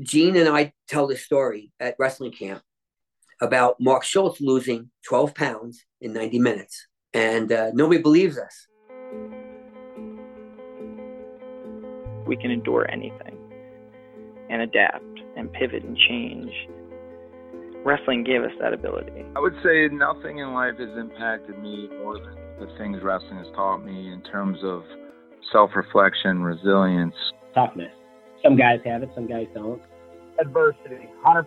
[0.00, 2.62] Gene and I tell this story at wrestling camp
[3.40, 6.86] about Mark Schultz losing 12 pounds in 90 minutes.
[7.12, 8.66] And uh, nobody believes us.
[12.26, 13.36] We can endure anything
[14.48, 15.04] and adapt
[15.36, 16.52] and pivot and change.
[17.84, 19.24] Wrestling gave us that ability.
[19.36, 23.48] I would say nothing in life has impacted me more than the things wrestling has
[23.54, 24.84] taught me in terms of
[25.52, 27.14] self reflection, resilience,
[27.54, 27.92] toughness.
[28.42, 29.80] Some guys have it, some guys don't.
[30.40, 31.44] Adversity, 100%.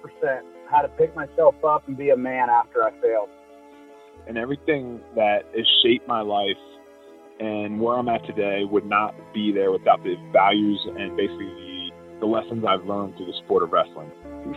[0.69, 3.29] How to pick myself up and be a man after I failed.
[4.27, 6.57] And everything that has shaped my life
[7.39, 11.89] and where I'm at today would not be there without the values and basically the,
[12.21, 14.09] the lessons I've learned through the sport of wrestling.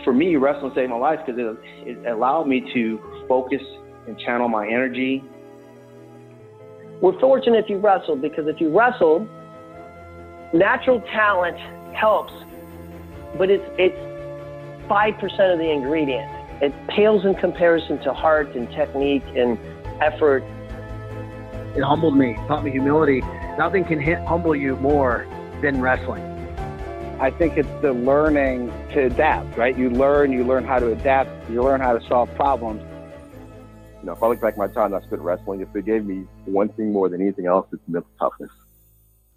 [0.03, 3.61] For me, wrestling saved my life because it, it allowed me to focus
[4.07, 5.23] and channel my energy.
[7.01, 9.27] We're fortunate if you wrestled because if you wrestled,
[10.53, 11.57] natural talent
[11.99, 12.33] helps,
[13.37, 16.29] but it's it's five percent of the ingredient.
[16.61, 19.57] It pales in comparison to heart and technique and
[20.01, 20.43] effort.
[21.75, 23.21] It humbled me, taught me humility.
[23.57, 25.27] Nothing can humble you more
[25.61, 26.23] than wrestling.
[27.19, 29.77] I think it's the learning to adapt, right?
[29.77, 32.81] You learn, you learn how to adapt, you learn how to solve problems.
[33.99, 36.05] You know, if I look back at my time I spent wrestling, if it gave
[36.05, 38.51] me one thing more than anything else, it's mental toughness.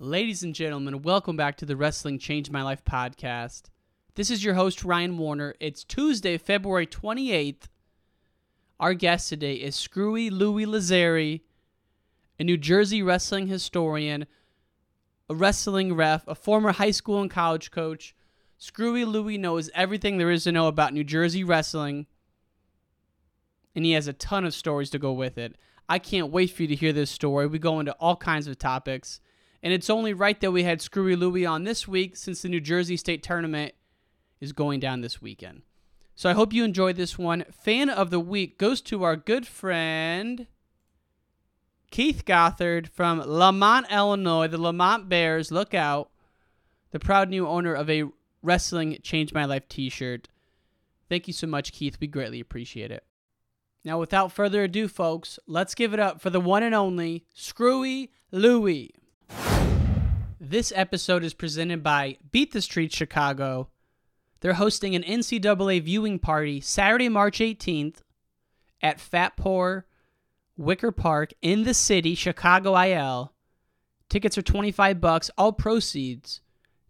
[0.04, 3.70] Ladies and gentlemen, welcome back to the Wrestling Changed My Life podcast.
[4.16, 5.54] This is your host, Ryan Warner.
[5.60, 7.68] It's Tuesday, February 28th.
[8.80, 11.42] Our guest today is Screwy Louie Lazzeri,
[12.36, 14.26] a New Jersey wrestling historian,
[15.30, 18.16] a wrestling ref, a former high school and college coach.
[18.58, 22.06] Screwy Louie knows everything there is to know about New Jersey wrestling,
[23.76, 25.56] and he has a ton of stories to go with it.
[25.88, 27.46] I can't wait for you to hear this story.
[27.46, 29.20] We go into all kinds of topics.
[29.62, 32.60] And it's only right that we had Screwy Louie on this week since the New
[32.60, 33.74] Jersey State Tournament
[34.40, 35.62] is going down this weekend.
[36.14, 37.44] So I hope you enjoyed this one.
[37.50, 40.46] Fan of the week goes to our good friend
[41.90, 45.52] Keith Gothard from Lemont, Illinois, the Lemont Bears.
[45.52, 46.10] Look out.
[46.90, 48.04] The proud new owner of a
[48.42, 50.28] Wrestling Change My Life t shirt.
[51.08, 51.98] Thank you so much, Keith.
[52.00, 53.04] We greatly appreciate it.
[53.84, 58.10] Now, without further ado, folks, let's give it up for the one and only Screwy
[58.30, 58.94] Louie.
[60.52, 63.70] This episode is presented by Beat the Street Chicago.
[64.40, 68.02] They're hosting an NCAA viewing party Saturday, March 18th
[68.82, 69.84] at Fatpour
[70.58, 73.32] Wicker Park in the city, Chicago IL.
[74.10, 75.30] Tickets are 25 bucks.
[75.38, 76.42] All proceeds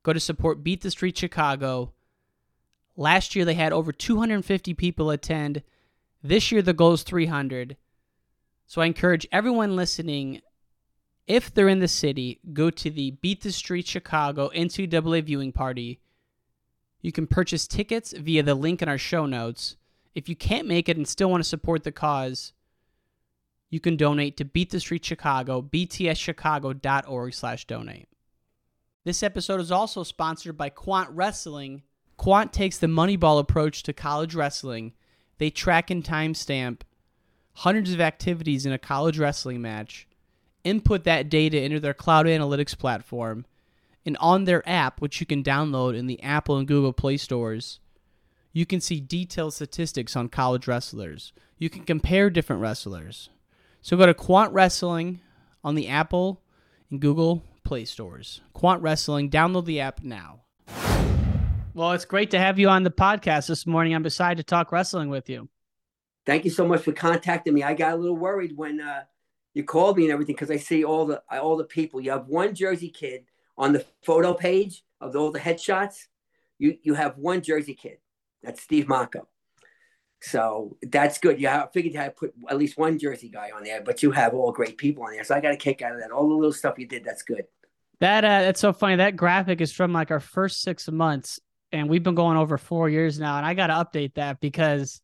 [0.02, 1.92] go to support Beat the Street Chicago.
[2.96, 5.62] Last year they had over 250 people attend.
[6.20, 7.76] This year the goal is 300.
[8.66, 10.42] So I encourage everyone listening
[11.26, 16.00] if they're in the city, go to the Beat the Street Chicago NCAA viewing party.
[17.00, 19.76] You can purchase tickets via the link in our show notes.
[20.14, 22.52] If you can't make it and still want to support the cause,
[23.70, 28.08] you can donate to Beat the Street Chicago, btschicago.org slash donate.
[29.04, 31.82] This episode is also sponsored by Quant Wrestling.
[32.16, 34.92] Quant takes the Moneyball approach to college wrestling.
[35.38, 36.82] They track and timestamp
[37.54, 40.06] hundreds of activities in a college wrestling match
[40.64, 43.46] input that data into their cloud analytics platform,
[44.04, 47.78] and on their app, which you can download in the Apple and Google Play stores,
[48.52, 51.32] you can see detailed statistics on college wrestlers.
[51.58, 53.30] You can compare different wrestlers.
[53.80, 55.20] So go to Quant Wrestling
[55.64, 56.42] on the Apple
[56.90, 58.40] and Google Play stores.
[58.52, 60.40] Quant Wrestling, download the app now.
[61.74, 63.94] Well, it's great to have you on the podcast this morning.
[63.94, 65.48] I'm excited to talk wrestling with you.
[66.26, 67.62] Thank you so much for contacting me.
[67.62, 69.04] I got a little worried when uh,
[69.54, 72.00] you called me and everything because I see all the all the people.
[72.00, 73.24] You have one Jersey kid
[73.56, 76.06] on the photo page of all the headshots.
[76.58, 77.98] You you have one Jersey kid.
[78.42, 79.26] That's Steve Mocco.
[80.22, 81.40] So that's good.
[81.40, 84.34] Yeah, I figured to put at least one Jersey guy on there, but you have
[84.34, 85.24] all great people on there.
[85.24, 86.12] So I got a kick out of that.
[86.12, 87.44] All the little stuff you did, that's good.
[88.00, 88.96] That uh, that's so funny.
[88.96, 91.40] That graphic is from like our first six months,
[91.72, 93.36] and we've been going over four years now.
[93.36, 95.01] And I got to update that because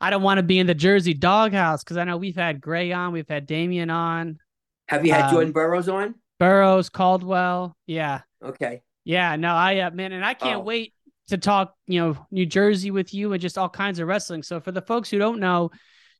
[0.00, 2.92] I don't want to be in the Jersey doghouse because I know we've had Gray
[2.92, 4.38] on, we've had Damion on.
[4.88, 6.14] Have you had um, Jordan Burroughs on?
[6.38, 8.22] Burroughs, Caldwell, yeah.
[8.42, 8.82] Okay.
[9.04, 10.64] Yeah, no, I uh, man, and I can't oh.
[10.64, 10.94] wait
[11.28, 14.42] to talk, you know, New Jersey with you and just all kinds of wrestling.
[14.42, 15.70] So for the folks who don't know,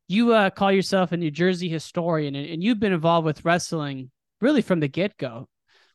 [0.09, 4.11] you uh, call yourself a New Jersey historian, and, and you've been involved with wrestling
[4.41, 5.49] really from the get go.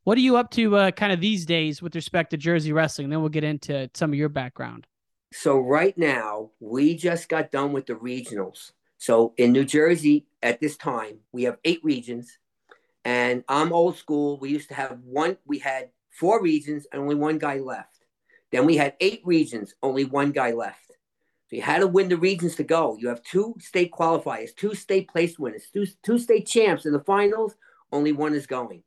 [0.03, 3.09] What are you up to, uh, kind of these days with respect to Jersey wrestling?
[3.09, 4.85] Then we'll get into some of your background.
[5.37, 8.71] So right now, we just got done with the regionals.
[8.97, 12.39] So in New Jersey at this time, we have eight regions.
[13.03, 14.39] And I'm old school.
[14.39, 18.05] We used to have one, we had four regions and only one guy left.
[18.53, 20.87] Then we had eight regions, only one guy left.
[21.49, 22.95] So you had to win the regions to go.
[22.97, 27.03] You have two state qualifiers, two state place winners, two, two state champs in the
[27.03, 27.55] finals.
[27.91, 28.83] Only one is going.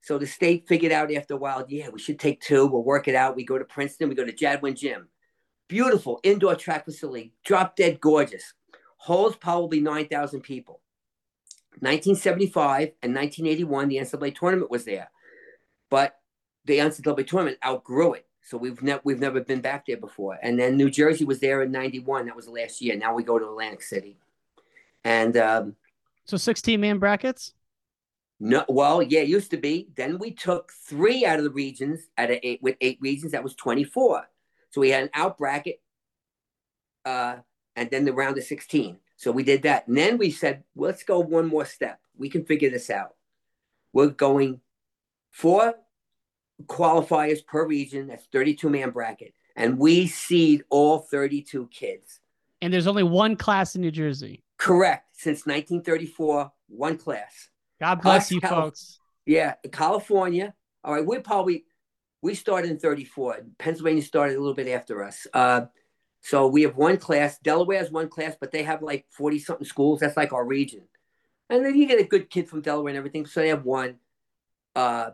[0.00, 2.66] So the state figured out after a while, yeah, we should take two.
[2.66, 3.36] We'll work it out.
[3.36, 4.08] We go to Princeton.
[4.08, 5.08] We go to Jadwin Gym.
[5.68, 8.54] Beautiful indoor track facility, drop dead gorgeous.
[8.96, 10.80] Holds probably 9,000 people.
[11.80, 15.10] 1975 and 1981, the NCAA tournament was there.
[15.90, 16.18] But
[16.64, 18.26] the NCAA tournament outgrew it.
[18.42, 20.38] So we've never we've never been back there before.
[20.42, 22.26] And then New Jersey was there in '91.
[22.26, 22.96] That was the last year.
[22.96, 24.16] Now we go to Atlantic City,
[25.04, 25.76] and um,
[26.24, 27.52] so 16 man brackets.
[28.40, 29.88] No, well, yeah, it used to be.
[29.96, 33.32] Then we took three out of the regions out of eight with eight regions.
[33.32, 34.26] That was 24.
[34.70, 35.80] So we had an out bracket,
[37.04, 37.36] uh,
[37.76, 38.98] and then the round of 16.
[39.16, 42.00] So we did that, and then we said, well, let's go one more step.
[42.16, 43.14] We can figure this out.
[43.92, 44.60] We're going
[45.30, 45.74] four
[46.66, 48.08] qualifiers per region.
[48.08, 49.34] That's 32 man bracket.
[49.56, 52.20] And we seed all 32 kids.
[52.60, 54.44] And there's only one class in New Jersey.
[54.56, 55.06] Correct.
[55.12, 57.48] Since 1934, one class.
[57.80, 59.00] God bless Us, you, Cal- folks.
[59.26, 59.54] Yeah.
[59.72, 60.54] California.
[60.84, 61.04] All right.
[61.04, 61.64] We're probably,
[62.22, 63.40] we started in 34.
[63.58, 65.26] Pennsylvania started a little bit after us.
[65.32, 65.62] Uh,
[66.20, 67.38] so we have one class.
[67.38, 70.00] Delaware has one class, but they have like 40 something schools.
[70.00, 70.82] That's like our region.
[71.48, 73.26] And then you get a good kid from Delaware and everything.
[73.26, 73.96] So they have one.
[74.74, 75.10] Uh,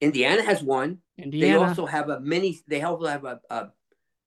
[0.00, 0.98] Indiana has one.
[1.18, 1.58] Indiana.
[1.58, 2.60] They also have a mini.
[2.66, 3.68] They also have a, a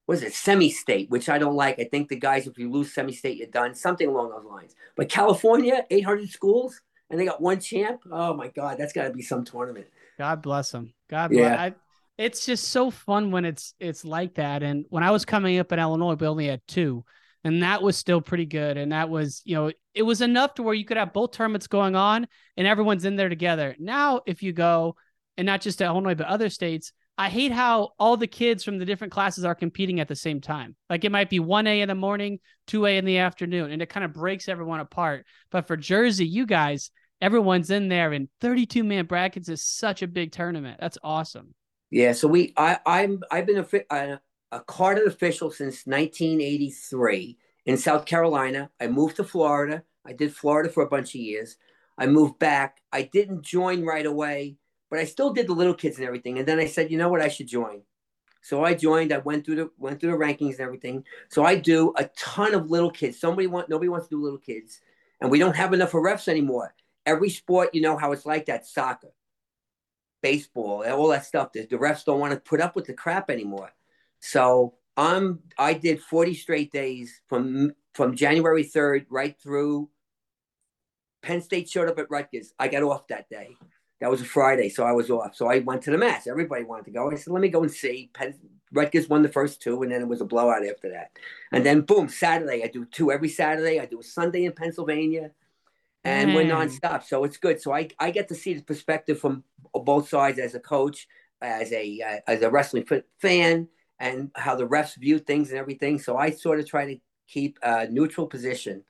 [0.06, 1.80] what is it, semi-state, which I don't like.
[1.80, 3.74] I think the guys, if you lose semi-state, you're done.
[3.74, 4.76] Something along those lines.
[4.96, 8.02] But California, 800 schools, and they got one champ.
[8.12, 9.88] Oh my God, that's got to be some tournament.
[10.18, 10.94] God bless them.
[11.10, 11.42] God bless.
[11.42, 11.62] Yeah.
[11.62, 11.74] I,
[12.18, 14.64] it's just so fun when it's it's like that.
[14.64, 17.04] And when I was coming up in Illinois, we only had two,
[17.44, 18.78] and that was still pretty good.
[18.78, 21.68] And that was, you know, it was enough to where you could have both tournaments
[21.68, 23.76] going on, and everyone's in there together.
[23.80, 24.96] Now, if you go
[25.38, 26.92] and not just to Illinois, but other states.
[27.18, 30.42] I hate how all the kids from the different classes are competing at the same
[30.42, 30.76] time.
[30.90, 34.04] Like it might be 1A in the morning, 2A in the afternoon, and it kind
[34.04, 35.26] of breaks everyone apart.
[35.52, 36.90] But for Jersey, you guys,
[37.24, 40.78] everyone's in there, and 32 man brackets is such a big tournament.
[40.80, 41.56] That's awesome.
[41.90, 42.12] Yeah.
[42.12, 44.20] So we, I, I'm, I've been a,
[44.52, 48.70] a, carded official since 1983 in South Carolina.
[48.80, 49.84] I moved to Florida.
[50.06, 51.58] I did Florida for a bunch of years.
[51.98, 52.82] I moved back.
[52.92, 54.58] I didn't join right away
[54.94, 56.38] but I still did the little kids and everything.
[56.38, 57.82] And then I said, you know what, I should join.
[58.44, 59.12] So I joined.
[59.12, 61.04] I went through the went through the rankings and everything.
[61.30, 63.20] So I do a ton of little kids.
[63.20, 64.82] Somebody want nobody wants to do little kids,
[65.20, 66.76] and we don't have enough refs anymore.
[67.06, 68.66] Every sport, you know how it's like that.
[68.66, 69.14] Soccer,
[70.22, 71.52] baseball, all that stuff.
[71.52, 73.72] The, the refs don't want to put up with the crap anymore.
[74.20, 79.90] So I'm I did 40 straight days from from January 3rd right through.
[81.22, 82.54] Penn State showed up at Rutgers.
[82.60, 83.56] I got off that day.
[84.02, 85.36] That was a Friday, so I was off.
[85.36, 86.28] So I went to the match.
[86.28, 87.10] Everybody wanted to go.
[87.10, 88.10] I said, let me go and see.
[88.14, 88.34] Penn,
[88.74, 91.12] Rutgers won the first two, and then it was a blowout after that.
[91.54, 92.64] And then, boom, Saturday.
[92.64, 93.80] I do two every Saturday.
[93.80, 95.32] I do a Sunday in Pennsylvania,
[96.04, 96.36] and mm.
[96.36, 97.04] we're nonstop.
[97.04, 97.62] So it's good.
[97.62, 101.08] So I, I get to see the perspective from both sides as a coach,
[101.42, 102.86] as a uh, as a wrestling
[103.20, 103.68] fan,
[104.00, 106.00] and how the refs view things and everything.
[106.00, 106.98] So I sort of try to
[107.28, 108.84] keep a neutral position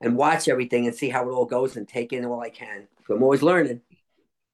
[0.00, 2.88] and watch everything and see how it all goes and take in all I can.
[3.06, 3.80] So I'm always learning.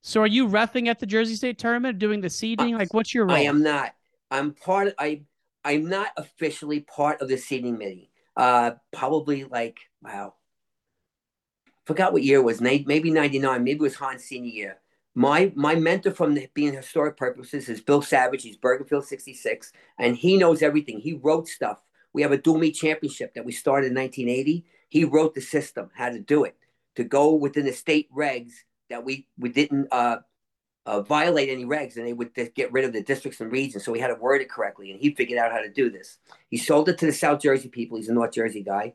[0.03, 2.79] So are you refing at the Jersey State tournament, doing the seeding?
[2.79, 3.37] Like, what's your role?
[3.37, 3.93] I am not.
[4.31, 4.89] I'm part.
[4.89, 5.23] Of, I
[5.65, 8.11] I'm not officially part of the seeding committee.
[8.37, 10.35] Uh, probably like wow.
[11.89, 12.61] Forgot what year it was.
[12.61, 13.65] Maybe '99.
[13.65, 14.77] Maybe it was Hahn's senior year.
[15.15, 18.43] My my mentor from the, being historic purposes is Bill Savage.
[18.43, 21.01] He's Bergenfield 66, and he knows everything.
[21.01, 21.79] He wrote stuff.
[22.13, 24.67] We have a dual meet championship that we started in 1980.
[24.91, 26.57] He wrote the system, how to do it,
[26.97, 28.53] to go within the state regs
[28.91, 30.19] that we we didn't uh,
[30.85, 33.87] uh, violate any regs, and they would get rid of the districts and regions.
[33.87, 36.19] So we had to word it correctly, and he figured out how to do this.
[36.51, 37.97] He sold it to the South Jersey people.
[37.97, 38.93] He's a North Jersey guy,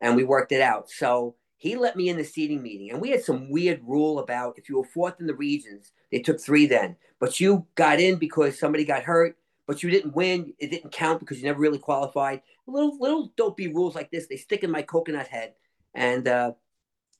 [0.00, 0.88] and we worked it out.
[0.90, 4.58] So he let me in the seating meeting, and we had some weird rule about
[4.58, 8.16] if you were fourth in the regions, they took three then, but you got in
[8.16, 9.36] because somebody got hurt.
[9.66, 10.52] But you didn't win.
[10.60, 12.42] It didn't count because you never really qualified.
[12.68, 15.54] Little little dopey rules like this, they stick in my coconut head,
[15.92, 16.52] and uh,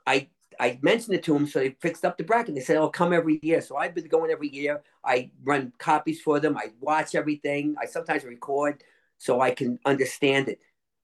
[0.06, 0.28] I
[0.60, 2.54] I mentioned it to them, so they fixed up the bracket.
[2.54, 4.82] They said, "I'll oh, come every year." So I've been going every year.
[5.04, 6.56] I run copies for them.
[6.56, 7.74] I watch everything.
[7.80, 8.82] I sometimes record
[9.18, 10.60] so I can understand it,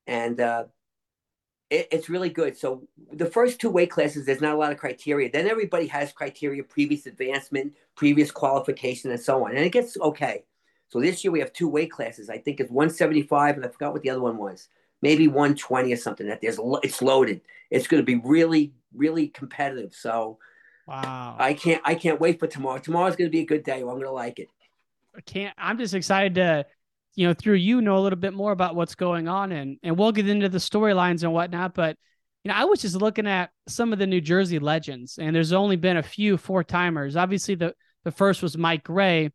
[0.07, 0.65] and uh,
[1.73, 2.57] it, it's really good.
[2.57, 5.31] So the first two weight classes, there's not a lot of criteria.
[5.33, 10.45] Then everybody has criteria: previous advancement, previous qualification, and so on, and it gets okay.
[10.91, 12.29] So this year we have two weight classes.
[12.29, 14.69] I think it's 175, and I forgot what the other one was.
[15.01, 16.29] Maybe 120 or something.
[16.29, 17.41] That there's it's loaded.
[17.71, 19.95] It's going to be really really competitive.
[19.95, 20.39] So
[20.87, 22.79] wow, I can't I can't wait for tomorrow.
[22.79, 23.81] Tomorrow's going to be a good day.
[23.81, 24.49] I'm going to like it.
[25.17, 25.55] I can't.
[25.59, 26.67] I'm just excited to,
[27.15, 29.97] you know, through you know a little bit more about what's going on, and and
[29.97, 31.75] we'll get into the storylines and whatnot.
[31.75, 31.97] But
[32.45, 35.53] you know, I was just looking at some of the New Jersey legends, and there's
[35.53, 37.17] only been a few four timers.
[37.17, 39.31] Obviously, the the first was Mike Gray,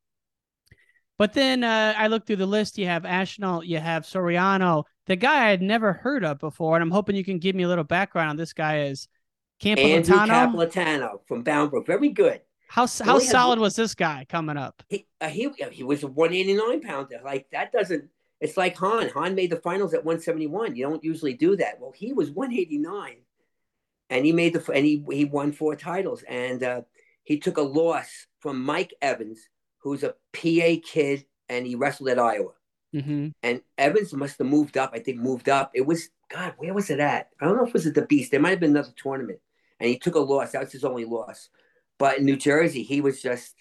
[1.18, 2.78] but then uh, I looked through the list.
[2.78, 6.84] You have Ashnault, you have Suriano, the guy I had never heard of before, and
[6.84, 8.82] I'm hoping you can give me a little background on this guy.
[8.82, 9.08] Is
[9.64, 12.42] Andrew Campolattano from Bound Brook, very good.
[12.68, 14.84] How how solid was this guy coming up?
[14.90, 17.22] He uh, he he was a 189 pounder.
[17.24, 18.10] Like that doesn't.
[18.40, 19.10] It's like Hahn.
[19.10, 20.76] Hahn made the finals at 171.
[20.76, 21.80] You don't usually do that.
[21.80, 23.16] Well, he was 189,
[24.10, 26.24] and he made the and he he won four titles.
[26.28, 26.82] And uh,
[27.24, 29.40] he took a loss from Mike Evans,
[29.80, 32.52] who's a PA kid, and he wrestled at Iowa.
[32.94, 33.30] Mm-hmm.
[33.44, 34.92] And Evans must have moved up.
[34.94, 35.72] I think moved up.
[35.74, 36.54] It was God.
[36.58, 37.30] Where was it at?
[37.40, 38.32] I don't know if it was at the Beast.
[38.32, 39.40] There might have been another tournament,
[39.80, 40.52] and he took a loss.
[40.52, 41.50] That was his only loss.
[41.98, 43.56] But in New Jersey, he was just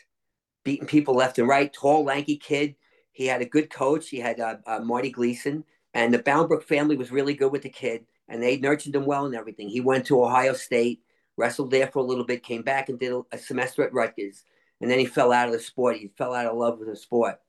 [0.64, 1.72] beating people left and right.
[1.72, 2.76] Tall, lanky kid.
[3.12, 4.08] He had a good coach.
[4.08, 5.64] He had uh, uh, Marty Gleason,
[5.94, 9.06] and the Bound Brook family was really good with the kid, and they nurtured him
[9.06, 9.68] well and everything.
[9.68, 11.00] He went to Ohio State,
[11.36, 14.44] wrestled there for a little bit, came back and did a, a semester at Rutgers,
[14.80, 15.96] and then he fell out of the sport.
[15.96, 17.40] He fell out of love with the sport,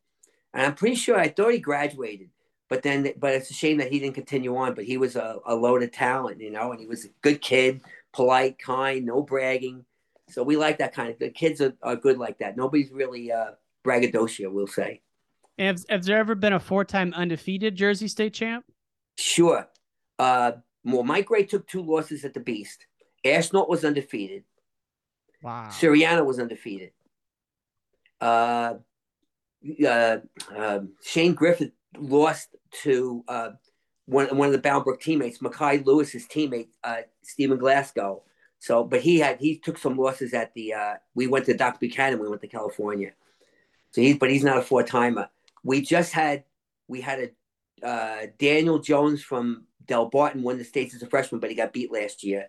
[0.54, 2.30] and I'm pretty sure I thought he graduated,
[2.70, 4.74] but then but it's a shame that he didn't continue on.
[4.74, 7.42] But he was a, a load of talent, you know, and he was a good
[7.42, 7.82] kid,
[8.14, 9.84] polite, kind, no bragging
[10.30, 11.20] so we like that kind of.
[11.20, 12.58] The kids are, are good like that.
[12.58, 13.52] Nobody's really uh,
[13.84, 15.02] braggadocio, we'll say.
[15.58, 18.66] Has, has there ever been a four-time undefeated Jersey State champ?
[19.18, 19.68] Sure.
[20.20, 20.52] Uh,
[20.84, 22.86] well, Mike Gray took two losses at the Beast.
[23.26, 24.44] Ashnault was undefeated.
[25.42, 25.70] Wow.
[25.72, 26.92] Suriano was undefeated.
[28.22, 28.76] Uh,
[29.86, 30.18] uh,
[30.56, 33.50] uh, Shane Griffith lost to uh,
[34.06, 38.24] one, one of the Bound Brook teammates, Mekhi Lewis's teammate, uh, Stephen Glasgow.
[38.60, 40.74] So, but he had he took some losses at the.
[40.74, 42.20] Uh, we went to Doc Buchanan.
[42.20, 43.12] We went to California.
[43.92, 45.30] So he's but he's not a four timer.
[45.64, 46.44] We just had
[46.88, 47.32] we had
[47.84, 51.74] a uh, Daniel Jones from Delbarton won the states as a freshman, but he got
[51.74, 52.48] beat last year.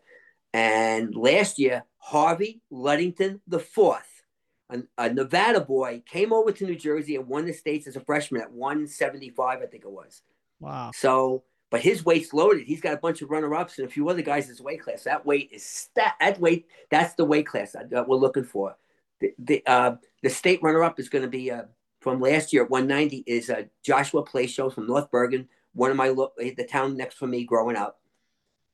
[0.52, 4.22] And last year, Harvey Ludington the fourth,
[4.70, 8.00] a, a Nevada boy, came over to New Jersey and won the states as a
[8.00, 10.22] freshman at 175, I think it was.
[10.60, 10.90] Wow.
[10.94, 12.66] So but his weight's loaded.
[12.66, 15.04] He's got a bunch of runner-ups and a few other guys in his weight class.
[15.04, 16.66] That weight is that, that weight.
[16.90, 18.76] That's the weight class that we're looking for.
[19.20, 21.64] The the, uh, the state runner-up is going to be uh,
[22.00, 26.08] from last year at 190 is uh, Joshua Playshow from North Bergen, one of my
[26.08, 28.00] lo- the town next from me growing up.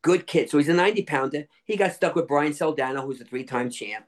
[0.03, 0.51] Good kid.
[0.51, 1.47] So he's a 90 pounder.
[1.65, 4.05] He got stuck with Brian Saldana, who's a three-time champ,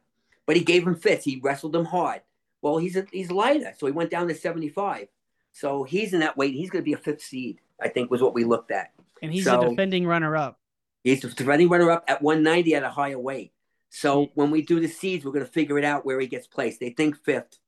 [0.47, 1.25] but he gave him fits.
[1.25, 2.21] He wrestled him hard.
[2.61, 5.09] Well, he's a, he's lighter, so he went down to 75.
[5.57, 6.53] So he's in that weight.
[6.53, 7.61] He's going to be a fifth seed.
[7.81, 8.93] I think was what we looked at.
[9.23, 10.61] And he's so, a defending runner up.
[11.03, 13.53] He's a defending runner up at 190 at a higher weight.
[13.89, 16.47] So when we do the seeds, we're going to figure it out where he gets
[16.47, 16.79] placed.
[16.81, 17.59] They think fifth,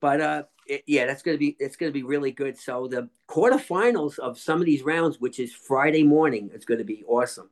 [0.00, 2.56] but uh, it, yeah, that's going to be it's going to be really good.
[2.56, 6.84] So the quarterfinals of some of these rounds, which is Friday morning, is going to
[6.84, 7.50] be awesome.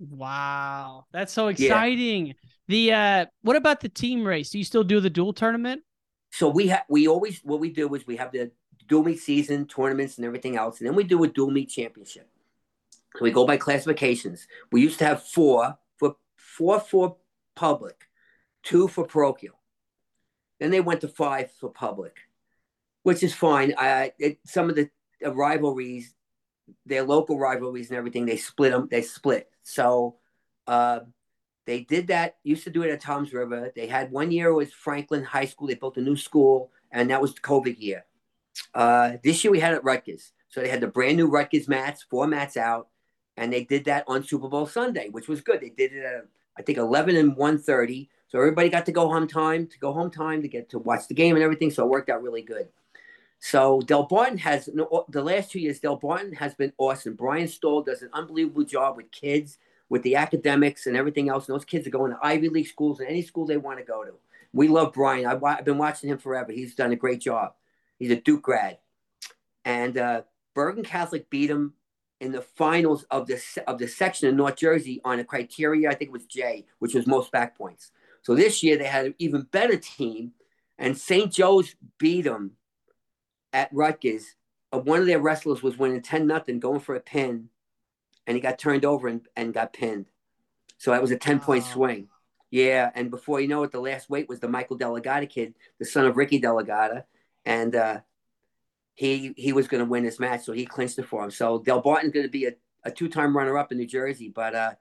[0.00, 2.26] Wow, that's so exciting.
[2.26, 2.32] Yeah.
[2.68, 4.50] The uh, what about the team race?
[4.50, 5.82] Do you still do the dual tournament?
[6.30, 8.50] So we have we always what we do is we have the
[8.88, 10.80] dual meet season tournaments and everything else.
[10.80, 12.28] And then we do a dual meet championship.
[13.16, 14.46] So we go by classifications.
[14.70, 17.16] We used to have four for four for
[17.54, 18.08] public,
[18.62, 19.58] two for parochial.
[20.60, 22.16] Then they went to five for public,
[23.02, 23.74] which is fine.
[23.76, 24.88] I it, some of the
[25.24, 26.14] rivalries,
[26.86, 28.88] their local rivalries and everything, they split them.
[28.90, 29.50] They split.
[29.62, 30.16] So
[30.66, 31.00] uh,
[31.66, 32.36] they did that.
[32.44, 33.72] Used to do it at Toms River.
[33.74, 35.68] They had one year was Franklin High School.
[35.68, 38.04] They built a new school, and that was the COVID year.
[38.74, 40.32] Uh, this year we had at Rutgers.
[40.48, 42.88] So they had the brand new Rutgers mats, four mats out,
[43.36, 45.60] and they did that on Super Bowl Sunday, which was good.
[45.60, 46.26] They did it at
[46.58, 48.08] I think 11 and 1:30.
[48.28, 51.08] So everybody got to go home time to go home time to get to watch
[51.08, 51.70] the game and everything.
[51.70, 52.68] So it worked out really good.
[53.40, 55.80] So Delbarton has the last two years.
[55.80, 57.14] Delbarton has been awesome.
[57.14, 61.48] Brian Stoll does an unbelievable job with kids, with the academics and everything else.
[61.48, 63.84] And those kids are going to Ivy League schools and any school they want to
[63.84, 64.12] go to.
[64.52, 65.26] We love Brian.
[65.26, 66.52] I've been watching him forever.
[66.52, 67.54] He's done a great job.
[67.98, 68.78] He's a Duke grad,
[69.64, 70.22] and uh,
[70.54, 71.74] Bergen Catholic beat him
[72.20, 75.90] in the finals of the of the section in North Jersey on a criteria.
[75.90, 77.90] I think it was J, which was most back points.
[78.22, 80.32] So this year they had an even better team,
[80.78, 81.32] and St.
[81.32, 82.52] Joe's beat them
[83.52, 84.36] at Rutgers.
[84.72, 87.48] Uh, one of their wrestlers was winning ten nothing, going for a pin,
[88.26, 90.06] and he got turned over and, and got pinned.
[90.78, 92.08] So that was a ten point swing.
[92.52, 95.86] Yeah, and before you know it, the last weight was the Michael Delegata kid, the
[95.86, 97.06] son of Ricky Delegata,
[97.44, 98.00] and uh,
[98.94, 101.30] he he was going to win this match, so he clinched it for him.
[101.30, 102.52] So Delbarton's going to be a,
[102.84, 104.72] a two time runner up in New Jersey, but uh,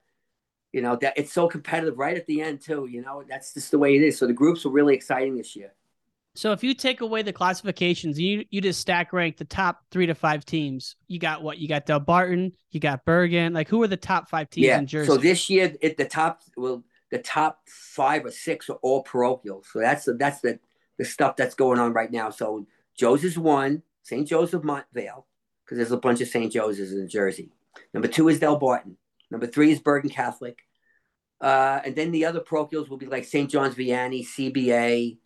[0.72, 2.88] you know that it's so competitive right at the end too.
[2.90, 4.18] You know that's just the way it is.
[4.18, 5.74] So the groups are really exciting this year.
[6.34, 10.06] So if you take away the classifications, you you just stack rank the top three
[10.06, 10.96] to five teams.
[11.08, 11.58] You got what?
[11.58, 13.54] You got Delbarton, you got Bergen.
[13.54, 14.80] Like who are the top five teams yeah.
[14.80, 15.08] in Jersey?
[15.08, 19.64] So this year, at the top, well, the top five or six are all parochial.
[19.70, 20.60] So that's the that's the
[21.02, 22.30] the stuff that's going on right now.
[22.30, 24.28] So Joe's is one, St.
[24.28, 25.24] Joseph Montvale,
[25.66, 26.54] because there's a bunch of St.
[26.54, 27.50] Joseph's in Jersey.
[27.92, 28.98] Number two is Delbarton.
[29.32, 30.60] Number three is Bergen Catholic.
[31.42, 33.50] Uh, and then the other parochials will be like St.
[33.50, 35.18] John's Vianney, CBA.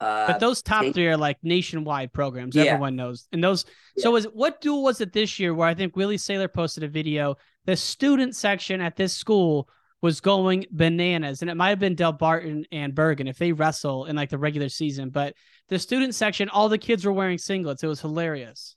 [0.00, 0.96] Uh, but those top St.
[0.96, 2.56] three are like nationwide programs.
[2.56, 2.64] Yeah.
[2.64, 3.28] Everyone knows.
[3.32, 3.66] And those
[3.98, 6.88] so was what duel was it this year where I think Willie Saylor posted a
[6.88, 7.36] video?
[7.66, 9.68] The student section at this school
[10.02, 11.42] was going bananas.
[11.42, 14.68] And it might have been Delbarton and Bergen if they wrestle in like the regular
[14.68, 15.10] season.
[15.10, 15.34] But
[15.68, 17.82] the student section, all the kids were wearing singlets.
[17.84, 18.76] It was hilarious.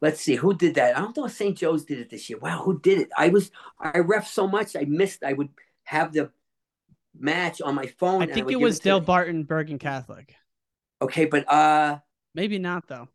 [0.00, 0.96] let's see who did that.
[0.96, 1.56] I don't know if St.
[1.56, 2.38] Joe's did it this year.
[2.38, 3.08] Wow, who did it?
[3.16, 3.50] I was
[3.80, 5.24] I ref so much I missed.
[5.24, 5.48] I would
[5.84, 6.30] have the
[7.18, 8.22] match on my phone.
[8.22, 10.34] I think would it was to- Del Barton, Bergen Catholic.
[11.02, 11.98] Okay, but uh
[12.34, 13.08] Maybe not though.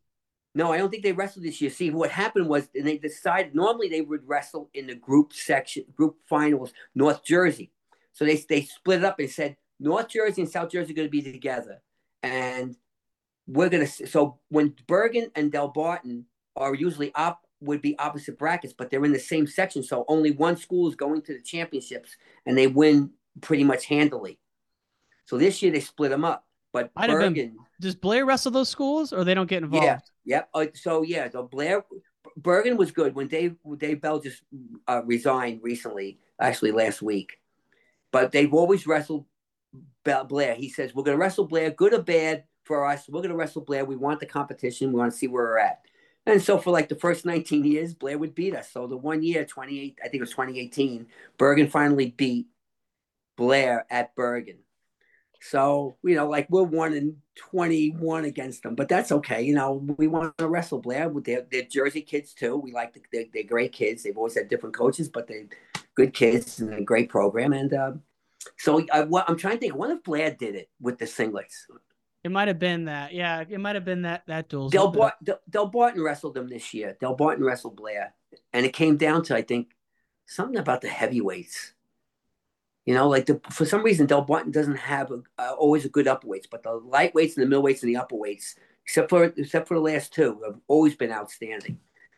[0.54, 1.70] No, I don't think they wrestled this year.
[1.70, 5.86] See, what happened was and they decided normally they would wrestle in the group section,
[5.96, 7.72] group finals, North Jersey.
[8.12, 11.08] So they they split it up and said North Jersey and South Jersey are going
[11.08, 11.82] to be together,
[12.22, 12.76] and
[13.48, 14.08] we're going to.
[14.08, 16.24] So when Bergen and Delbarton
[16.58, 19.84] are usually up, would be opposite brackets, but they're in the same section.
[19.84, 24.40] So only one school is going to the championships, and they win pretty much handily.
[25.26, 27.58] So this year they split them up, but Might have been- Bergen.
[27.80, 29.86] Does Blair wrestle those schools or they don't get involved?
[29.86, 30.00] Yeah.
[30.26, 30.50] Yep.
[30.54, 31.84] Uh, so yeah, so Blair
[32.38, 34.44] Bergen was good when Dave Dave Bell just
[34.88, 37.40] uh, resigned recently, actually last week.
[38.12, 39.26] But they've always wrestled
[40.04, 40.56] Blair.
[40.56, 43.08] He says we're going to wrestle Blair, good or bad for us.
[43.10, 43.86] We're going to wrestle Blair.
[43.86, 44.92] We want the competition.
[44.92, 45.82] We want to see where we're at.
[46.26, 48.72] And so for like the first 19 years, Blair would beat us.
[48.72, 52.48] So the one year, 28, I think it was 2018, Bergen finally beat
[53.38, 54.60] Blair at Bergen.
[55.44, 59.42] So, you know, like we're one in 21 against them, but that's okay.
[59.42, 61.12] You know, we want to wrestle Blair.
[61.14, 62.58] They're, they're Jersey kids too.
[62.58, 64.04] We like the, they're, they're great kids.
[64.04, 65.48] They've always had different coaches, but they're
[65.96, 67.54] good kids and a great program.
[67.54, 67.92] And uh,
[68.60, 71.66] so I, what, I'm trying to think, what if Blair did it with the singlets?
[72.24, 73.12] It might have been that.
[73.12, 74.70] Yeah, it might have been that that duel.
[74.70, 76.96] Del, Bar- Del, Delbarton wrestled them this year.
[77.02, 78.14] Delbarton wrestled Blair.
[78.54, 79.72] And it came down to, I think,
[80.28, 81.74] something about the heavyweights.
[82.86, 86.08] You know, like the, for some reason, Delbarton doesn't have a, uh, always a good
[86.08, 89.82] upperweights, but the lightweights and the middleweights and the upperweights, except for except for the
[89.82, 91.78] last two, have always been outstanding.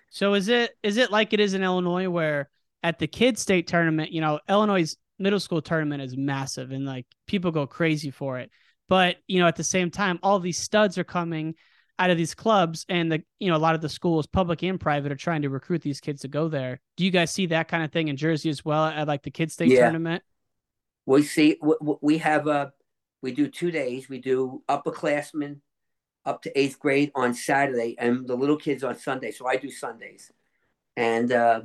[0.09, 2.49] So is it is it like it is in Illinois where
[2.81, 7.05] at the kids state tournament, you know, Illinois' middle school tournament is massive and like
[7.27, 8.49] people go crazy for it.
[8.89, 11.55] But, you know, at the same time, all these studs are coming
[11.97, 14.79] out of these clubs and the you know, a lot of the schools, public and
[14.79, 16.79] private, are trying to recruit these kids to go there.
[16.97, 19.31] Do you guys see that kind of thing in Jersey as well at like the
[19.31, 19.81] kids state Yeah.
[19.81, 20.23] tournament?
[21.05, 21.59] We see
[22.01, 22.73] we have a
[23.21, 24.09] we do two days.
[24.09, 25.59] We do upperclassmen
[26.25, 29.31] up to eighth grade on Saturday, and the little kids on Sunday.
[29.31, 30.31] So I do Sundays,
[30.95, 31.61] and uh,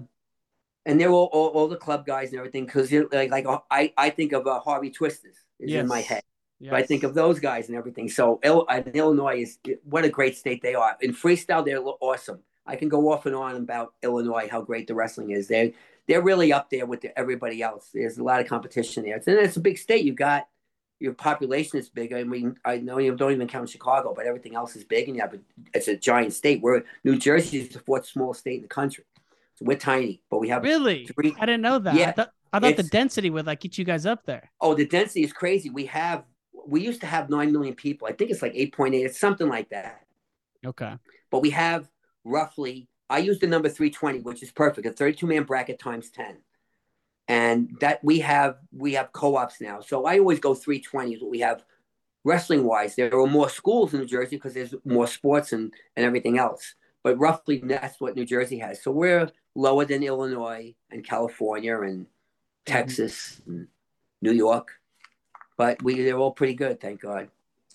[0.86, 2.66] and they're all, all, all the club guys and everything.
[2.66, 6.08] Because like like uh, I I think of uh, Harvey Twisters is in my Yes.
[6.08, 6.22] head.
[6.70, 8.08] So I think of those guys and everything.
[8.08, 10.96] So Illinois is what a great state they are.
[11.00, 12.40] In freestyle, they're awesome.
[12.66, 15.48] I can go off and on about Illinois, how great the wrestling is.
[15.48, 15.70] They're
[16.08, 17.90] they're really up there with the, everybody else.
[17.92, 19.14] There's a lot of competition there.
[19.14, 20.04] And it's a big state.
[20.04, 20.48] You got
[21.00, 22.12] your population is big.
[22.12, 25.14] I mean, I know you don't even count Chicago, but everything else is big, and
[25.16, 25.38] you have a,
[25.72, 26.60] it's a giant state.
[26.60, 29.04] We're New Jersey is the fourth smallest state in the country,
[29.54, 31.06] so we're tiny, but we have Really?
[31.06, 31.36] three.
[31.38, 31.94] I didn't know that.
[31.94, 34.50] Yeah, I thought, I thought the density would like get you guys up there.
[34.60, 35.70] Oh, the density is crazy.
[35.70, 36.24] We have
[36.66, 38.08] we used to have nine million people.
[38.08, 39.04] I think it's like eight point eight.
[39.04, 40.00] It's something like that.
[40.66, 40.94] Okay.
[41.30, 41.88] But we have
[42.24, 42.88] roughly.
[43.10, 44.86] I use the number three twenty, which is perfect.
[44.86, 46.38] A thirty-two man bracket times ten,
[47.26, 49.80] and that we have we have co-ops now.
[49.80, 51.64] So I always go three twenty is what we have.
[52.24, 56.04] Wrestling wise, there are more schools in New Jersey because there's more sports and, and
[56.04, 56.74] everything else.
[57.02, 58.82] But roughly, that's what New Jersey has.
[58.82, 62.06] So we're lower than Illinois and California and
[62.66, 63.68] Texas and
[64.20, 64.78] New York
[65.58, 67.28] but we they're all pretty good, thank God.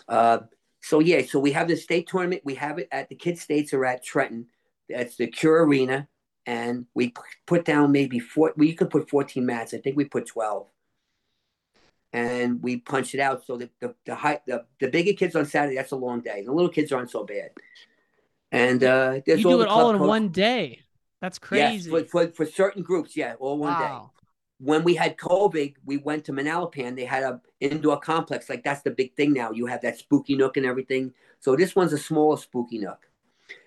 [0.08, 0.40] Uh,
[0.82, 2.42] so yeah, so we have the state tournament.
[2.44, 4.48] We have it at the kids' states are at Trenton.
[4.90, 6.08] That's the Cure Arena,
[6.46, 7.14] and we
[7.46, 8.54] put down maybe four.
[8.58, 9.74] We could put fourteen mats.
[9.74, 10.68] I think we put twelve,
[12.12, 13.46] and we punch it out.
[13.46, 15.76] So the the the high the, the bigger kids on Saturday.
[15.76, 16.44] That's a long day.
[16.46, 17.52] The little kids aren't so bad.
[18.52, 20.82] And uh, there's you do it all in coach- one day.
[21.22, 21.90] That's crazy.
[21.90, 24.10] Yes, for, for, for certain groups, yeah, all one day
[24.64, 26.96] when we had COVID, we went to Manalapan.
[26.96, 28.50] They had a indoor complex.
[28.50, 29.52] Like that's the big thing now.
[29.52, 31.14] You have that spooky nook and everything.
[31.42, 33.10] So this one's a smaller spooky nook.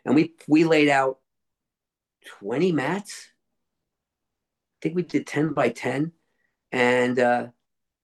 [0.04, 1.18] And we we laid out
[2.26, 3.28] 20 mats.
[4.78, 6.12] I think we did 10 by 10.
[6.72, 7.46] And uh,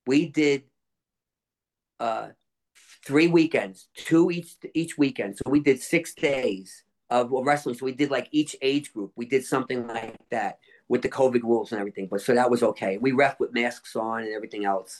[0.07, 0.65] we did
[2.01, 2.29] uh,
[3.05, 5.37] three weekends, two each each weekend.
[5.37, 7.75] So we did six days of wrestling.
[7.77, 9.13] So we did like each age group.
[9.17, 12.09] We did something like that with the COVID rules and everything.
[12.11, 12.99] But so that was okay.
[12.99, 14.99] We ref with masks on and everything else.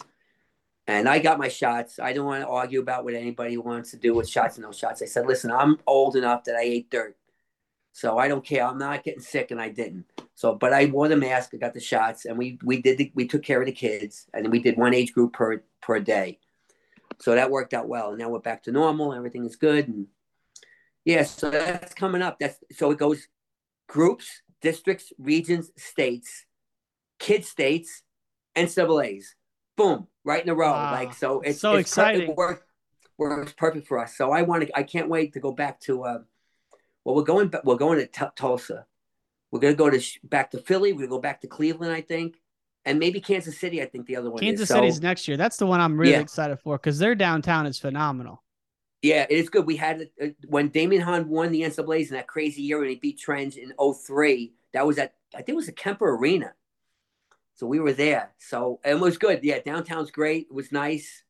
[0.93, 1.99] And I got my shots.
[1.99, 4.73] I don't want to argue about what anybody wants to do with shots and no
[4.73, 5.01] shots.
[5.01, 7.17] I said, listen, I'm old enough that I ate dirt.
[7.93, 8.67] So I don't care.
[8.67, 10.05] I'm not getting sick, and I didn't.
[10.35, 11.51] So, but I wore the mask.
[11.55, 14.27] I got the shots, and we we did the, we took care of the kids,
[14.33, 16.39] and we did one age group per per day.
[17.21, 18.11] So that worked out well.
[18.11, 19.13] And now we're back to normal.
[19.13, 20.07] Everything is good, and
[21.05, 21.25] yeah.
[21.25, 22.39] So that's coming up.
[22.39, 23.29] That's so it goes
[23.89, 26.47] groups, districts, regions, states,
[27.19, 28.03] kid states,
[28.55, 29.35] and NCAA's.
[29.77, 30.71] Boom, right in a row.
[30.73, 30.93] Wow.
[30.93, 32.31] Like so, it's So it's per- exciting.
[32.31, 32.63] It works,
[33.19, 34.17] works perfect for us.
[34.17, 34.77] So I want to.
[34.79, 36.05] I can't wait to go back to.
[36.05, 36.19] Uh,
[37.05, 37.53] well, we're going.
[37.65, 38.87] We're going to T- Tulsa.
[39.51, 40.93] We're gonna go to sh- back to Philly.
[40.93, 42.41] We're gonna go back to Cleveland, I think,
[42.87, 43.83] and maybe Kansas City.
[43.83, 44.41] I think the other one.
[44.41, 44.69] Kansas is.
[44.69, 45.37] So, City's next year.
[45.37, 46.21] That's the one I'm really Yeah.
[46.21, 48.43] excited for because their downtown is phenomenal.
[49.03, 49.67] Yeah, it is good.
[49.67, 52.95] We had uh, when Damion Hahn won the NCAA's in that crazy year when he
[52.95, 54.55] beat Trends in 03.
[54.73, 56.55] That was at I think it was the Kemper Arena.
[57.63, 58.33] So we were there.
[58.39, 59.45] So it was good.
[59.45, 60.49] Yeah, downtown's great.
[60.51, 61.23] It was nice.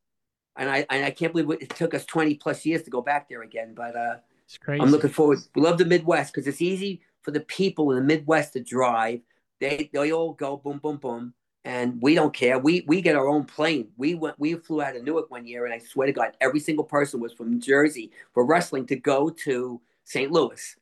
[0.57, 3.29] And I and I can't believe it took us 20 plus years to go back
[3.29, 3.75] there again.
[3.75, 4.15] But uh
[4.47, 4.81] It's crazy.
[4.81, 5.41] I'm looking forward.
[5.55, 9.21] We love the Midwest because it's easy for the people in the Midwest to drive.
[9.61, 11.35] They they all go boom boom boom,
[11.67, 12.59] and we don't care.
[12.59, 13.89] We we get our own plane.
[13.99, 16.61] We went we flew out of Newark one year, and I swear to God, every
[16.61, 20.33] single person was from Jersey for wrestling to go to St.
[20.33, 20.77] Louis.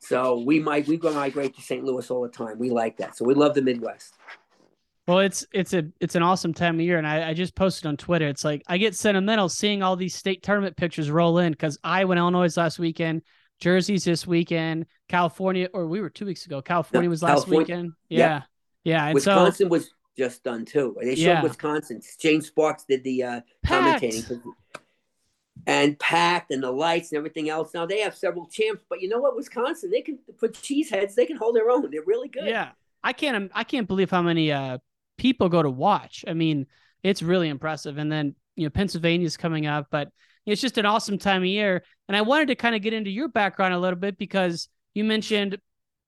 [0.00, 1.84] So we might we go migrate to St.
[1.84, 2.58] Louis all the time.
[2.58, 3.16] We like that.
[3.16, 4.14] So we love the Midwest.
[5.06, 7.86] Well, it's it's a it's an awesome time of year, and I, I just posted
[7.86, 8.26] on Twitter.
[8.26, 12.04] It's like I get sentimental seeing all these state tournament pictures roll in because I
[12.04, 13.22] went Illinois last weekend,
[13.60, 16.60] Jersey's this weekend, California, or we were two weeks ago.
[16.60, 17.92] California was last California- weekend.
[18.08, 18.18] yeah.
[18.18, 18.42] Yeah,
[18.84, 20.96] yeah, and so Wisconsin was just done too.
[21.00, 21.42] They showed Yeah.
[21.42, 22.00] Wisconsin.
[22.18, 24.02] James Sparks did the uh, Packed.
[24.02, 24.42] commentating.
[25.68, 27.72] And packed and the lights and everything else.
[27.74, 29.34] Now they have several champs, but you know what?
[29.36, 31.90] Wisconsin, they can for cheeseheads, they can hold their own.
[31.90, 32.46] They're really good.
[32.46, 32.70] yeah,
[33.04, 34.78] I can't I can't believe how many uh
[35.16, 36.24] people go to watch.
[36.26, 36.66] I mean,
[37.02, 37.98] it's really impressive.
[37.98, 40.08] And then you know Pennsylvania's coming up, but
[40.44, 41.82] it's just an awesome time of year.
[42.08, 45.04] And I wanted to kind of get into your background a little bit because you
[45.04, 45.58] mentioned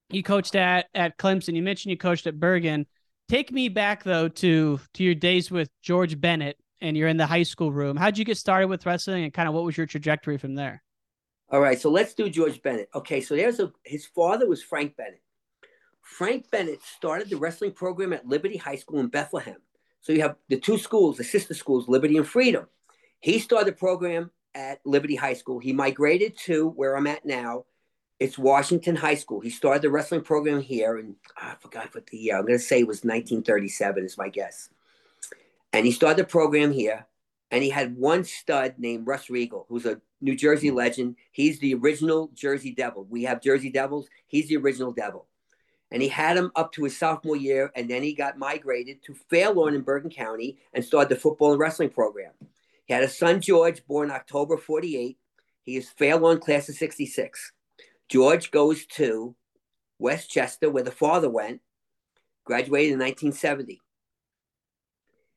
[0.09, 1.55] you coached at at Clemson.
[1.55, 2.87] You mentioned you coached at Bergen.
[3.27, 7.27] Take me back though to to your days with George Bennett, and you're in the
[7.27, 7.95] high school room.
[7.95, 10.81] How'd you get started with wrestling, and kind of what was your trajectory from there?
[11.51, 12.89] All right, so let's do George Bennett.
[12.93, 15.21] Okay, so there's a his father was Frank Bennett.
[16.09, 19.55] Frank Bennett started the wrestling program at Liberty High School in Bethlehem.
[20.01, 22.67] So you have the two schools, the sister schools, Liberty and Freedom.
[23.19, 25.59] He started the program at Liberty High School.
[25.59, 27.65] He migrated to where I'm at now.
[28.19, 29.39] It's Washington High School.
[29.39, 32.37] He started the wrestling program here, and ah, I forgot what the year.
[32.37, 34.69] I'm going to say it was 1937, is my guess.
[35.71, 37.05] And he started the program here,
[37.51, 41.15] and he had one stud named Russ Regal, who's a New Jersey legend.
[41.31, 43.05] He's the original Jersey Devil.
[43.09, 44.09] We have Jersey Devils.
[44.27, 45.28] He's the original Devil.
[45.91, 49.15] And he had him up to his sophomore year, and then he got migrated to
[49.29, 52.31] Fairlawn in Bergen County and started the football and wrestling program.
[52.85, 55.17] He had a son, George, born October 48.
[55.63, 57.53] He is Fairlawn class of 66.
[58.07, 59.35] George goes to
[59.99, 61.61] West Chester, where the father went,
[62.45, 63.81] graduated in 1970.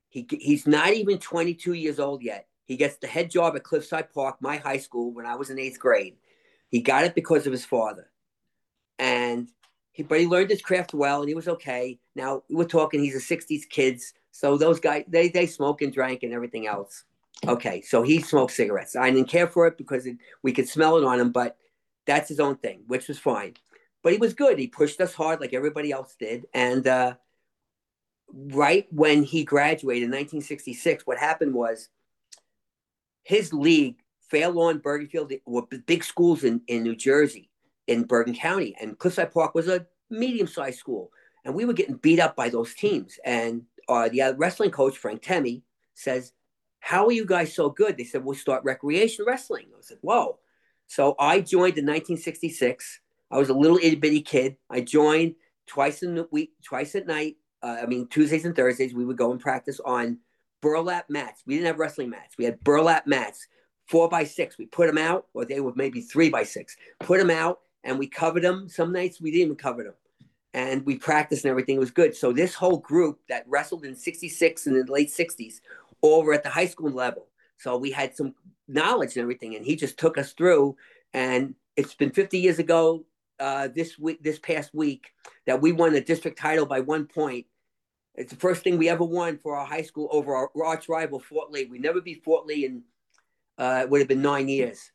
[0.09, 2.47] He, he's not even 22 years old yet.
[2.65, 5.59] He gets the head job at Cliffside Park, my high school, when I was in
[5.59, 6.17] eighth grade.
[6.69, 8.11] He got it because of his father.
[8.99, 9.49] And
[9.93, 11.99] he, but he learned his craft well and he was okay.
[12.17, 14.15] Now we're talking, he's a 60s kids.
[14.31, 17.05] So those guys, they, they smoke and drank and everything else.
[17.47, 17.83] Okay.
[17.83, 18.97] So he smoked cigarettes.
[18.97, 21.57] I didn't care for it because it, we could smell it on him, but
[22.07, 23.55] that's his own thing, which was fine.
[24.03, 24.59] But he was good.
[24.59, 26.47] He pushed us hard like everybody else did.
[26.55, 27.15] And uh,
[28.33, 31.89] right when he graduated in 1966, what happened was
[33.23, 33.97] his league,
[34.31, 37.51] Fairlawn, Bergenfield, were big schools in, in New Jersey,
[37.87, 38.75] in Bergen County.
[38.81, 41.11] And Cliffside Park was a medium sized school.
[41.45, 43.19] And we were getting beat up by those teams.
[43.25, 45.63] And uh, the wrestling coach, Frank Temmie,
[45.95, 46.33] says,
[46.81, 47.97] How are you guys so good?
[47.97, 49.67] They said, We'll start recreation wrestling.
[49.73, 50.39] I like, Whoa.
[50.87, 53.01] So I joined in 1966.
[53.31, 54.57] I was a little itty bitty kid.
[54.71, 55.35] I joined
[55.67, 57.37] twice in the week, twice at night.
[57.63, 60.19] Uh, I mean, Tuesdays and Thursdays, we would go and practice on
[60.61, 61.43] burlap mats.
[61.47, 62.37] We didn't have wrestling mats.
[62.37, 63.47] We had burlap mats,
[63.89, 64.59] four by six.
[64.59, 66.77] We put them out, or they were maybe three by six.
[67.01, 68.69] Put them out, and we covered them.
[68.69, 69.95] Some nights we didn't even cover them.
[70.55, 72.15] And we practiced and everything was good.
[72.15, 75.61] So this whole group that wrestled in 66 and in the late 60s,
[76.03, 77.29] all were at the high school level.
[77.59, 78.35] So we had some
[78.69, 79.55] knowledge and everything.
[79.57, 80.77] And he just took us through.
[81.15, 83.05] And it's been 50 years ago
[83.41, 85.13] uh, this week, this past week,
[85.47, 87.47] that we won the district title by one point.
[88.15, 91.19] It's the first thing we ever won for our high school over our arch rival
[91.19, 91.65] Fort Lee.
[91.65, 92.83] We never beat Fort Lee in
[93.59, 94.91] uh, it would have been nine years,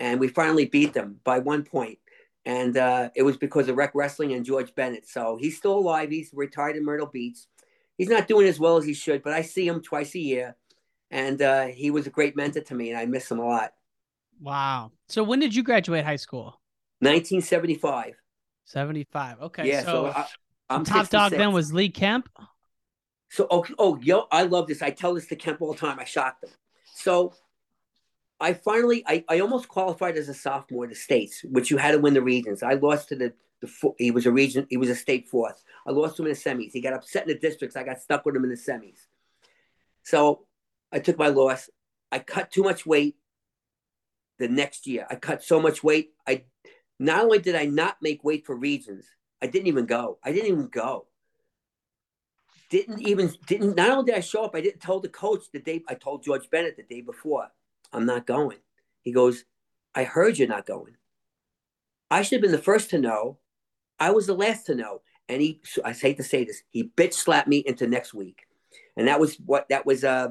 [0.00, 1.98] and we finally beat them by one point.
[2.48, 5.06] And uh, it was because of Rec Wrestling and George Bennett.
[5.06, 6.10] So he's still alive.
[6.10, 7.36] He's retired in Myrtle Beach.
[7.98, 10.56] He's not doing as well as he should, but I see him twice a year,
[11.10, 13.74] and uh, he was a great mentor to me, and I miss him a lot.
[14.40, 14.92] Wow.
[15.08, 16.58] So when did you graduate high school?
[17.00, 18.14] 1975.
[18.64, 19.40] 75.
[19.42, 19.68] Okay.
[19.68, 19.80] Yeah.
[19.80, 20.26] So, So, I,
[20.70, 22.30] I'm top dog then was Lee Kemp.
[23.28, 24.80] So oh, oh yo, I love this.
[24.80, 25.98] I tell this to Kemp all the time.
[25.98, 26.50] I shocked him.
[26.94, 27.34] So
[28.40, 31.92] I finally I, I almost qualified as a sophomore in the states, which you had
[31.92, 32.62] to win the regions.
[32.62, 35.62] I lost to the the he was a region he was a state fourth.
[35.86, 36.72] I lost to him in the semis.
[36.72, 37.76] He got upset in the districts.
[37.76, 39.06] I got stuck with him in the semis.
[40.04, 40.46] So
[40.92, 41.68] I took my loss.
[42.12, 43.16] I cut too much weight
[44.38, 45.06] the next year.
[45.10, 46.12] I cut so much weight.
[46.26, 46.44] I
[47.00, 49.06] not only did I not make weight for regions,
[49.42, 50.18] I didn't even go.
[50.22, 51.08] I didn't even go
[52.70, 55.58] didn't even didn't not only did I show up, I didn't tell the coach the
[55.58, 57.48] day I told George Bennett the day before,
[57.92, 58.58] I'm not going.
[59.02, 59.44] He goes,
[59.94, 60.96] I heard you're not going.
[62.10, 63.38] I should have been the first to know.
[63.98, 65.02] I was the last to know.
[65.28, 68.46] And he I hate to say this, he bitch slapped me into next week.
[68.96, 70.28] And that was what that was uh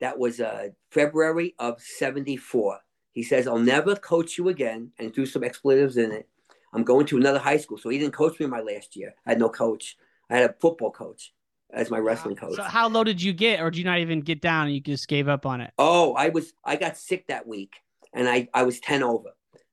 [0.00, 2.80] that was uh February of 74.
[3.12, 6.28] He says, I'll never coach you again and threw some expletives in it.
[6.72, 7.78] I'm going to another high school.
[7.78, 9.14] So he didn't coach me my last year.
[9.26, 9.96] I had no coach.
[10.30, 11.32] I had a football coach
[11.70, 12.56] as my wrestling coach.
[12.56, 14.80] So how low did you get, or did you not even get down and you
[14.80, 15.72] just gave up on it?
[15.78, 17.76] Oh, I was I got sick that week
[18.12, 19.30] and I, I was 10 over.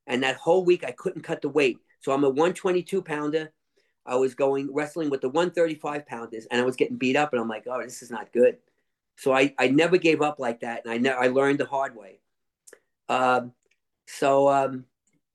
[0.07, 1.79] And that whole week I couldn't cut the weight.
[2.01, 3.51] So I'm a 122 pounder.
[4.05, 7.41] I was going wrestling with the 135 pounders and I was getting beat up and
[7.41, 8.57] I'm like, oh, this is not good.
[9.17, 10.83] So I, I never gave up like that.
[10.85, 12.19] And I ne- I learned the hard way.
[13.09, 13.53] Um,
[14.07, 14.85] so um,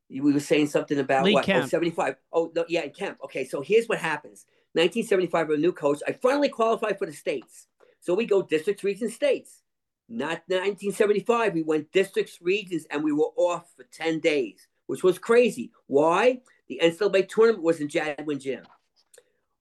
[0.09, 1.49] you- we were saying something about Lee what?
[1.49, 2.17] Oh, 75.
[2.33, 3.19] Oh, no, yeah, Kemp.
[3.25, 4.45] Okay, so here's what happens.
[4.73, 6.01] 1975, I'm a new coach.
[6.07, 7.67] I finally qualified for the states.
[8.01, 9.63] So we go districts, regions, states.
[10.09, 11.55] Not 1975.
[11.55, 15.71] We went districts, regions, and we were off for 10 days, which was crazy.
[15.87, 16.41] Why?
[16.69, 18.65] The NCAA tournament was in Jadwin Gym.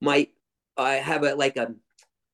[0.01, 0.27] My,
[0.77, 1.73] I have a like a,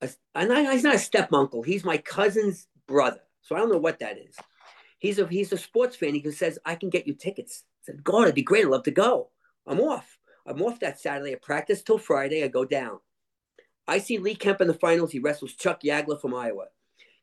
[0.01, 1.63] he's not a step uncle.
[1.63, 3.21] He's my cousin's brother.
[3.41, 4.35] So I don't know what that is.
[4.99, 6.15] He's a he's a sports fan.
[6.15, 7.63] He says I can get you tickets.
[7.83, 8.65] I said, God, it'd be great.
[8.65, 9.29] I'd love to go.
[9.67, 10.14] I'm off.
[10.45, 11.34] I'm off that Saturday.
[11.34, 12.43] I practice till Friday.
[12.43, 12.99] I go down.
[13.88, 15.12] I see Lee Kemp in the finals.
[15.12, 16.65] He wrestles Chuck Yagla from Iowa.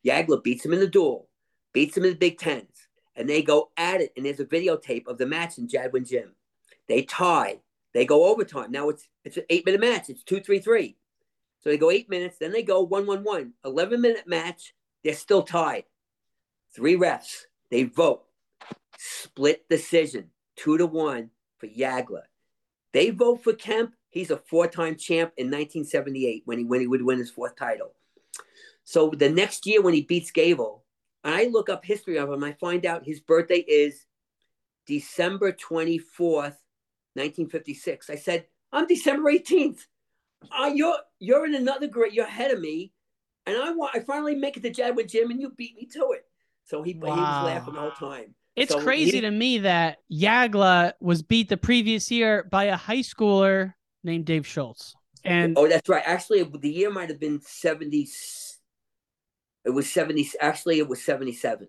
[0.05, 1.29] Yagla beats him in the duel,
[1.71, 4.11] beats him in the Big Tens, and they go at it.
[4.15, 6.35] And there's a videotape of the match in Jadwin Gym.
[6.87, 7.59] They tie.
[7.93, 8.71] They go overtime.
[8.71, 10.09] Now it's it's an eight minute match.
[10.09, 10.97] It's two three three.
[11.61, 12.37] So they go eight minutes.
[12.37, 13.53] Then they go one one one.
[13.63, 14.73] Eleven minute match.
[15.03, 15.83] They're still tied.
[16.75, 17.43] Three refs.
[17.69, 18.23] They vote.
[18.97, 20.29] Split decision.
[20.55, 22.23] Two to one for Yagla.
[22.93, 23.93] They vote for Kemp.
[24.09, 27.93] He's a four-time champ in 1978 when he when he would win his fourth title.
[28.83, 30.83] So the next year when he beats Gable,
[31.23, 34.05] and I look up history of him, I find out his birthday is
[34.85, 36.57] December 24th,
[37.15, 38.09] 1956.
[38.09, 39.79] I said, I'm December 18th.
[40.51, 42.91] Uh, you're you're in another grade, you're ahead of me.
[43.45, 46.11] And I want I finally make it to Jadwin Gym and you beat me to
[46.11, 46.25] it.
[46.65, 47.45] So he, he was Wow.
[47.45, 48.35] laughing the whole time.
[48.55, 52.77] It's So crazy didn't- to me that Yagla was beat the previous year by a
[52.77, 54.95] high schooler named Dave Schultz.
[55.23, 56.03] And oh, that's right.
[56.05, 58.07] Actually, the year might have been 70.
[59.65, 60.29] It was 70.
[60.39, 61.67] Actually, it was 77.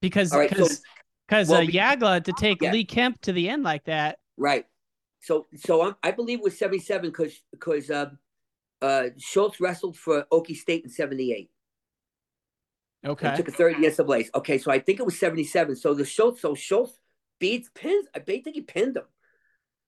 [0.00, 0.82] because All right, so- because
[1.26, 2.70] because well, uh, Yagla to take Yeah.
[2.72, 4.18] Lee Kemp to the end like that.
[4.36, 4.66] Right.
[5.22, 8.10] So, so I'm, I believe it was 77 because because uh,
[8.82, 11.50] uh, Schultz wrestled for Okie State in 78.
[13.04, 13.36] He Okay.
[13.36, 14.30] took a third against the Blaze.
[14.34, 15.76] Okay, so I think it was 77.
[15.76, 16.98] So the Schultz, so Schultz
[17.38, 18.06] beats pins.
[18.14, 19.04] I think he pinned him,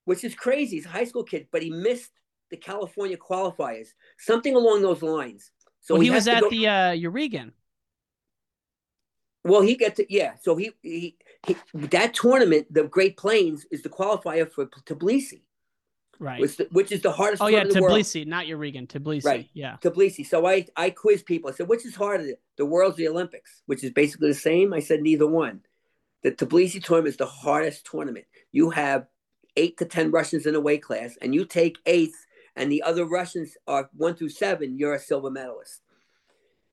[0.05, 0.77] which is crazy.
[0.77, 2.11] He's a high school kid, but he missed
[2.51, 5.51] the California qualifiers, something along those lines.
[5.81, 7.53] So well, he, was at go- the uh, Euregan.
[9.45, 10.09] Well, he gets it.
[10.11, 10.35] Yeah.
[10.43, 15.43] So he, he he that tournament, the Great Plains, is the qualifier for Tbilisi,
[16.19, 16.41] Right.
[16.41, 17.43] which, the, which is the hardest.
[17.43, 17.99] oh yeah, the world.
[17.99, 18.87] Tbilisi, not Euregan.
[18.87, 19.25] Tbilisi.
[19.25, 19.49] Right.
[19.53, 19.77] Yeah.
[19.83, 20.27] Tbilisi.
[20.27, 21.51] So I I quiz people.
[21.51, 23.63] I said, which is harder, the Worlds or the Olympics?
[23.67, 24.73] Which is basically the same.
[24.73, 25.61] I said neither one.
[26.23, 28.27] The Tbilisi tournament is the hardest tournament.
[28.53, 29.07] You have
[29.57, 33.05] eight to ten Russians in a weight class, and you take eighth, and the other
[33.05, 34.79] Russians are one through seven.
[34.79, 35.83] You're a silver medalist.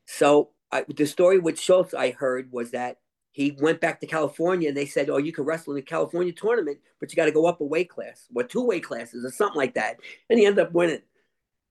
[0.06, 2.98] So I, the story with Schultz I heard was that
[3.34, 6.32] he went back to California and they said, "Oh, you can wrestle in the California
[6.32, 9.32] tournament, but you got to go up a weight class, or two weight classes, or
[9.32, 9.98] something like that."
[10.30, 11.02] And he ended up winning.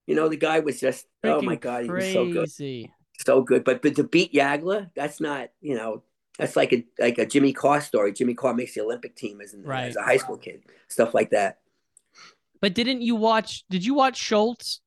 [0.07, 2.51] You know, the guy was just, oh my Freaking god, he was so good,
[3.25, 3.65] so good.
[3.65, 6.03] But but to beat Yagla, that's not, you know,
[6.39, 8.13] that's like a like a Jimmy Carr story.
[8.13, 9.85] Jimmy Carr makes the Olympic team as, an, Right.
[9.85, 11.61] as a high school kid, stuff like that.
[12.61, 13.65] But didn't you watch?
[13.71, 14.81] Did you watch Schultz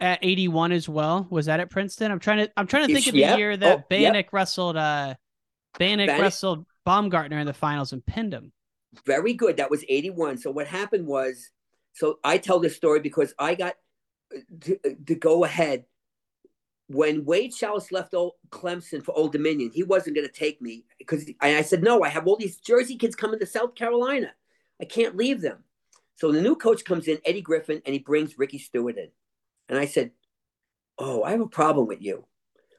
[0.00, 1.26] at eighty one as well?
[1.30, 2.10] Was that at Princeton?
[2.10, 2.52] I'm trying to.
[2.56, 4.10] I'm trying to think of the year that Oh, yeah.
[4.12, 5.14] Banach wrestled uh,
[5.78, 8.52] Banach, Banach- wrestled Baumgartner in the finals and pinned him.
[9.06, 9.56] Very good.
[9.56, 10.38] That was 81.
[10.38, 11.50] So what happened was,
[11.94, 13.74] so I tell this story because I got
[14.34, 15.84] uh, to, to go ahead.
[16.88, 20.84] When Wade Schalles left old Clemson for Old Dominion, he wasn't going to take me
[20.98, 24.32] because I, I said, no, I have all these Jersey kids coming to South Carolina.
[24.80, 25.64] I can't leave them.
[26.16, 29.08] So the new coach comes in, Eddie Griffin, and he brings Ricky Stewart in.
[29.68, 30.10] And I said,
[30.98, 32.26] oh, I have a problem with you.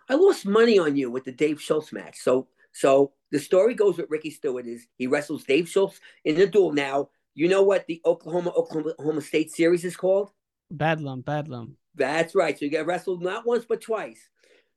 [0.10, 2.20] I lost money on you with the Dave Schultz match.
[2.20, 6.48] So, so the story goes with Ricky Stewart is he wrestles Dave Schultz in a
[6.48, 6.74] duel.
[6.74, 10.32] Now, you know what the Oklahoma Oklahoma State series is called?
[10.70, 11.78] Bedlam, Bedlam.
[11.96, 12.58] That's right.
[12.58, 14.30] So you get wrestled not once but twice.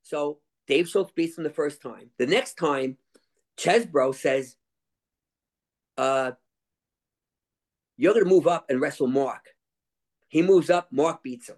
[0.03, 2.11] So Dave Schultz beats him the first time.
[2.19, 2.99] The next time,
[3.59, 4.57] Chesbro says,
[5.97, 6.33] uh,
[7.97, 9.47] you're gonna move up and wrestle Mark.
[10.29, 11.57] He moves up, Mark beats him.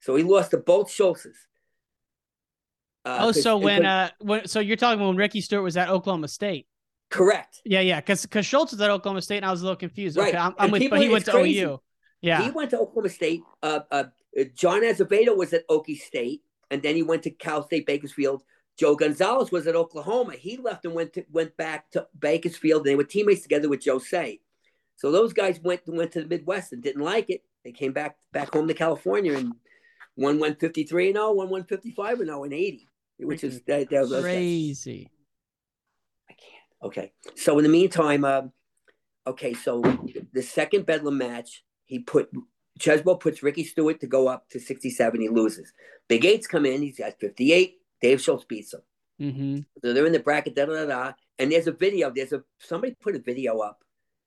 [0.00, 1.36] So he lost to both Schultzes.
[3.04, 6.28] Uh, oh, so when uh, when so you're talking when Ricky Stewart was at Oklahoma
[6.28, 6.66] State?
[7.12, 7.60] correct.
[7.64, 10.16] Yeah, yeah, because because Schultz was at Oklahoma State, and I was a little confused.
[10.16, 10.30] Right.
[10.30, 11.60] Okay, I'm, I'm with, but he went to crazy.
[11.60, 11.80] OU.
[12.20, 13.42] Yeah, He went to Oklahoma State.
[13.62, 14.04] Uh, uh,
[14.54, 18.42] John Azevedo was at Okie State, and then he went to Cal State Bakersfield.
[18.78, 20.34] Joe Gonzalez was at Oklahoma.
[20.34, 22.82] He left and went to, went back to Bakersfield.
[22.82, 24.40] And they were teammates together with Joe Seay.
[24.96, 27.42] So those guys went went to the Midwest and didn't like it.
[27.64, 29.52] They came back back home to California, and
[30.14, 32.88] one went fifty three and 0, one went fifty five and 0 and eighty,
[33.24, 35.10] which is that, that was crazy.
[36.28, 36.82] I can't.
[36.82, 37.12] Okay.
[37.36, 38.52] So in the meantime, um,
[39.26, 39.82] okay, so
[40.32, 42.30] the second Bedlam match, he put
[42.78, 45.20] Chesbro puts Ricky Stewart to go up to 67.
[45.20, 45.72] He loses.
[46.08, 46.82] Big Eight's come in.
[46.82, 47.76] He's got 58.
[48.00, 48.80] Dave Schultz beats him.
[49.20, 49.58] Mm-hmm.
[49.82, 51.12] So they're in the bracket, da da da da.
[51.38, 52.10] And there's a video.
[52.10, 53.84] There's a somebody put a video up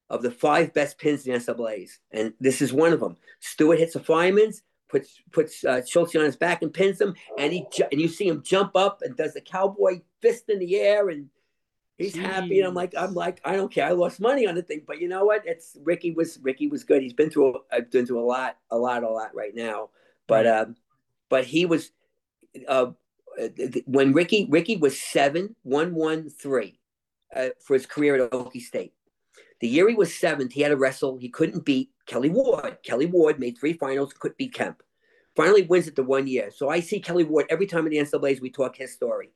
[0.09, 3.17] of the five best pins in the NCAA's, and this is one of them.
[3.39, 4.61] Stewart hits a fireman's,
[4.95, 8.07] puts puts uh, Schultz on his back and pins him, and he ju- and you
[8.07, 11.29] see him jump up and does the cowboy fist in the air, and
[11.97, 12.59] he's happy.
[12.59, 13.87] And I'm like, I'm like, I don't care.
[13.87, 15.43] I lost money on the thing, but you know what?
[15.45, 17.01] It's Ricky was Ricky was good.
[17.01, 19.89] He's been through I've been through a lot, a lot, a lot right now.
[20.27, 20.75] But um,
[21.29, 21.91] but he was
[22.67, 22.91] uh,
[23.85, 26.79] when Ricky Ricky was seven one one three
[27.35, 28.93] uh, for his career at Okie State.
[29.61, 31.17] The year he was seventh, he had to wrestle.
[31.17, 32.77] He couldn't beat Kelly Ward.
[32.83, 34.83] Kelly Ward made three finals, couldn't beat Kemp.
[35.35, 36.49] Finally wins it the one year.
[36.55, 39.31] So I see Kelly Ward every time in the NCAA's we talk his story.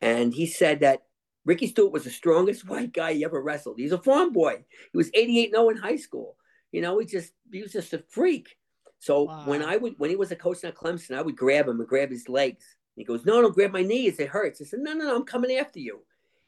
[0.00, 1.02] And he said that
[1.44, 3.78] Ricky Stewart was the strongest white guy he ever wrestled.
[3.78, 4.64] He's a farm boy.
[4.92, 6.36] He was 88 0 in high school.
[6.70, 8.56] You know, he just he was just a freak.
[8.98, 11.80] So when I would when he was a coach at Clemson, I would grab him
[11.80, 12.64] and grab his legs.
[12.96, 14.18] He goes, No, don't grab my knees.
[14.18, 14.60] It hurts.
[14.60, 16.02] I said, No, no, no, I'm coming after you.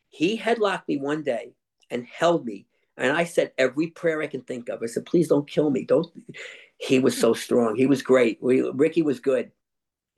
[0.08, 1.54] He headlocked me one day
[1.90, 2.66] and held me.
[2.96, 4.80] And I said every prayer I can think of.
[4.82, 5.84] I said, please don't kill me.
[5.84, 6.06] Don't
[6.86, 7.76] he was so strong.
[7.76, 8.38] He was great.
[8.42, 9.50] We, Ricky was good.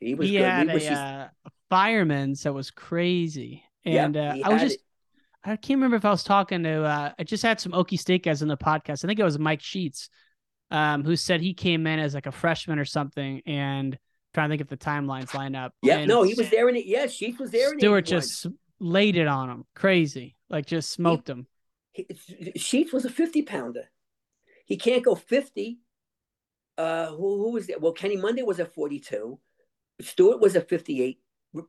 [0.01, 0.45] He was he good.
[0.45, 1.29] had was a just- uh,
[1.71, 4.79] fireman's that was crazy, Yeah, and uh, I was just.
[5.45, 6.83] I can't remember if I was talking to.
[6.83, 9.05] Uh, I just had some Okie State guys on the podcast.
[9.05, 10.11] I think it was Mike Sheets,
[10.73, 13.97] um, who said he came in as like a freshman or something, and
[14.35, 15.73] trying to think if the timelines line up.
[15.83, 16.87] yeah, and no, he was there in it.
[16.87, 18.21] Yeah, Sheets was there in Stewart 81.
[18.21, 18.47] just
[18.81, 21.47] laid it on him, crazy, like just smoked him.
[21.93, 22.07] He-
[22.57, 23.85] Sheets was a 50 pounder.
[24.67, 25.79] He can't go 50.
[26.79, 27.79] Uh, who, who was there?
[27.79, 29.39] Well, Kenny Monday was at 42.
[30.01, 31.19] Stewart was at 58.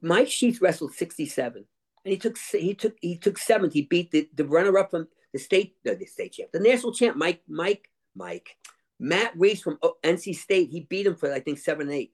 [0.02, 1.66] Mike Sheets wrestled 67.
[2.06, 3.74] And he took he took he took seventh.
[3.74, 6.94] He beat the, the runner up from the state no, the state champ, the national
[6.94, 8.56] champ, Mike Mike Mike
[9.00, 10.70] Matt Reiss from NC State.
[10.70, 12.14] He beat him for I think seven eight.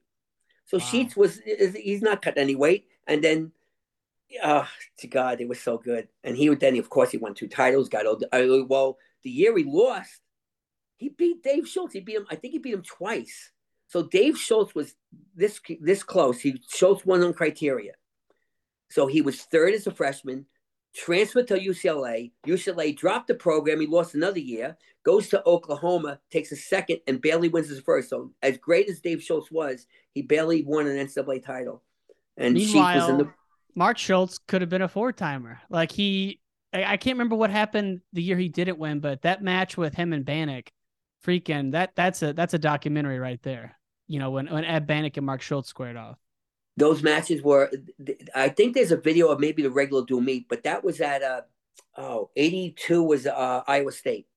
[0.66, 2.88] So Sheets was is- he's not cut any weight.
[3.08, 3.52] And then
[4.44, 4.68] oh
[5.00, 6.08] to God, it was so good.
[6.24, 8.24] And he would then of course he won two titles, got old.
[8.32, 10.22] uh, Well, the year he lost,
[10.98, 11.94] he beat Dave Schultz.
[11.94, 12.28] He beat him.
[12.30, 13.52] I think he beat him twice.
[13.88, 14.96] So Dave Schultz was
[15.36, 16.40] this this close.
[16.40, 17.94] He Schultz won on criteria.
[18.90, 20.46] So he was third as a freshman,
[20.96, 22.32] transferred to UCLA.
[22.46, 23.82] UCLA dropped the program.
[23.82, 28.10] He lost another year, goes to Oklahoma, takes a second, and barely wins his first.
[28.10, 31.82] So as great as Dave Schultz was, he barely won an NCAA title.
[32.38, 33.34] And Sheets was Meanwhile, in the
[33.76, 35.60] Mark Schultz could have been a four timer.
[35.70, 36.40] Like he,
[36.74, 39.96] I, I can't remember what happened the year he didn't win, but that match with
[39.96, 40.68] him and Banach,
[41.24, 43.78] freaking that that's a that's a documentary right there.
[44.08, 46.18] You know when when Ed Banach and Mark Schultz squared off.
[46.78, 47.72] those matches were
[48.36, 51.22] I think there's a video of maybe the regular dual meet, but that was at
[51.24, 51.42] uh
[51.98, 54.28] oh 82 was uh Iowa State.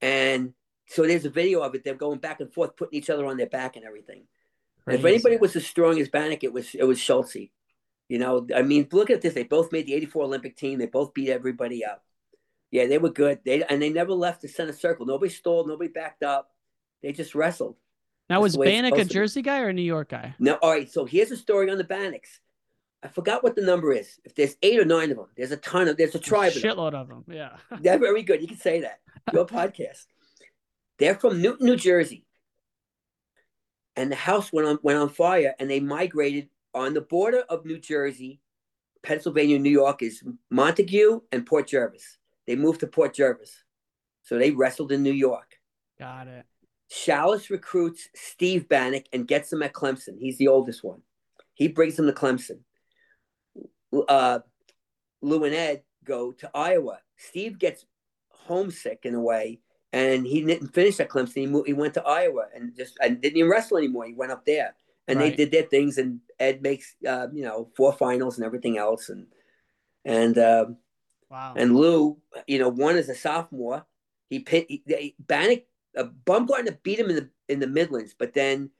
[0.00, 0.54] And
[0.88, 1.84] so there's a video of it.
[1.84, 4.24] They're going back and forth, putting each other on their back and everything.
[4.86, 7.50] And if anybody was as strong as Banach, it was it was Schultze.
[8.08, 9.34] You know, I mean, look at this.
[9.34, 10.78] They both made the 84 Olympic team.
[10.78, 12.05] They both beat everybody up.
[12.70, 13.40] Yeah, they were good.
[13.44, 15.06] They and they never left the center circle.
[15.06, 16.50] Nobody stalled, nobody backed up.
[17.02, 17.76] They just wrestled.
[18.28, 19.14] Now That's was the way it's Banach a supposed to be.
[19.14, 20.34] Jersey guy or a New York guy?
[20.38, 20.90] No, all right.
[20.90, 22.40] So here's a story on the Banachs.
[23.02, 24.18] I forgot what the number is.
[24.24, 26.52] If there's eight or nine of them, there's a ton of there's a tribe.
[26.52, 27.24] A shitload of them.
[27.28, 27.56] Yeah.
[27.80, 28.40] They're very good.
[28.42, 29.00] You can say that.
[29.32, 30.06] Your podcast.
[30.98, 32.24] They're from Newton, New Jersey.
[33.94, 37.64] And the house went on went on fire and they migrated on the border of
[37.64, 38.40] New Jersey,
[39.02, 42.18] Pennsylvania, New York is Montague and Port Jervis.
[42.46, 43.64] They moved to Port Jervis.
[44.22, 45.58] So they wrestled in New York.
[45.98, 46.44] Got it.
[46.88, 50.18] Schalles recruits Steve Banach and gets him at Clemson.
[50.18, 51.02] He's the oldest one.
[51.54, 52.60] He brings him to Clemson.
[54.08, 54.40] Uh,
[55.22, 56.98] Lou and Ed go to Iowa.
[57.16, 57.84] Steve gets
[58.30, 59.60] homesick in a way,
[59.92, 61.34] and he didn't finish at Clemson.
[61.34, 64.06] He, moved, he went to Iowa and just and didn't even wrestle anymore.
[64.06, 64.74] He went up there,
[65.08, 65.30] and right.
[65.30, 65.98] they did their things.
[65.98, 69.26] And Ed makes uh, you know four finals and everything else, and
[70.04, 70.66] and uh,
[71.30, 71.54] wow.
[71.56, 73.84] And Lou, you know, one is a sophomore.
[74.28, 75.64] He, he, he Banach
[75.96, 78.70] uh, Baumgartner beat him in the in the Midlands, but then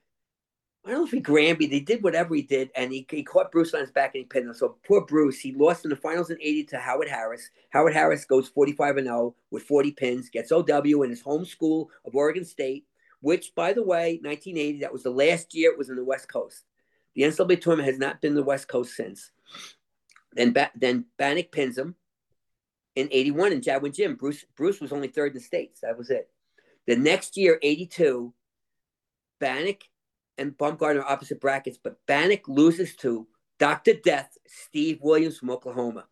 [0.87, 3.51] I don't know if he Granby, they did whatever he did, and he, he caught
[3.51, 4.53] Bruce on his back and he pinned him.
[4.53, 7.49] So poor Bruce, he lost in the finals in 80 to Howard Harris.
[7.71, 10.63] Howard Harris goes 45 and 0 with 40 pins, gets OW
[11.03, 12.85] in his home school of Oregon State,
[13.19, 16.29] which, by the way, 1980, that was the last year it was in the West
[16.29, 16.63] Coast.
[17.15, 19.31] The NCAA tournament has not been the West Coast since.
[20.31, 21.95] Then, ba- then Banach pins him
[22.97, 24.15] in 81 in Jadwin Gym.
[24.15, 25.81] Bruce, Bruce was only third in the States.
[25.81, 26.31] That was it.
[26.87, 28.33] The next year, 82,
[29.39, 29.83] Banach
[30.39, 33.27] and Baumgartner are opposite brackets, but Banach loses to
[33.59, 33.93] Dr.
[33.93, 36.05] Death, Steve Williams from Oklahoma.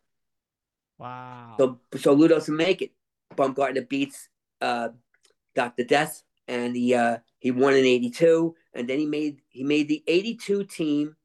[0.96, 1.56] Wow.
[1.58, 2.92] So, so Lou doesn't make it.
[3.34, 4.28] Baumgartner beats
[4.60, 4.90] uh,
[5.56, 5.82] Dr.
[5.82, 10.04] Death, and he uh, he won in '82, and then he made he made the
[10.06, 11.16] '82 team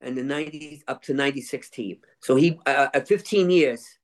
[0.00, 1.98] and the '90s up to '96 team.
[2.18, 3.99] So he uh, at 15 years,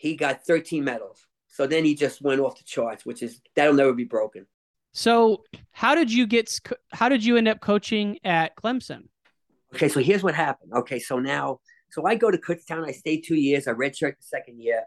[0.00, 1.26] he got 13 medals.
[1.48, 4.46] So then he just went off the charts, which is that'll never be broken.
[4.92, 6.58] So how did you get?
[6.92, 9.08] How did you end up coaching at Clemson?
[9.74, 10.72] Okay, so here's what happened.
[10.72, 12.86] Okay, so now, so I go to Kutztown.
[12.86, 13.68] I stay two years.
[13.68, 14.84] I redshirt the second year.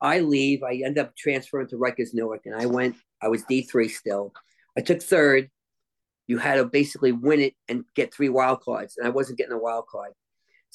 [0.00, 0.62] I leave.
[0.62, 2.96] I end up transferring to Rutgers Newark, and I went.
[3.20, 4.32] I was D three still.
[4.78, 5.50] I took third.
[6.26, 9.52] You had to basically win it and get three wild cards, and I wasn't getting
[9.52, 10.12] a wild card.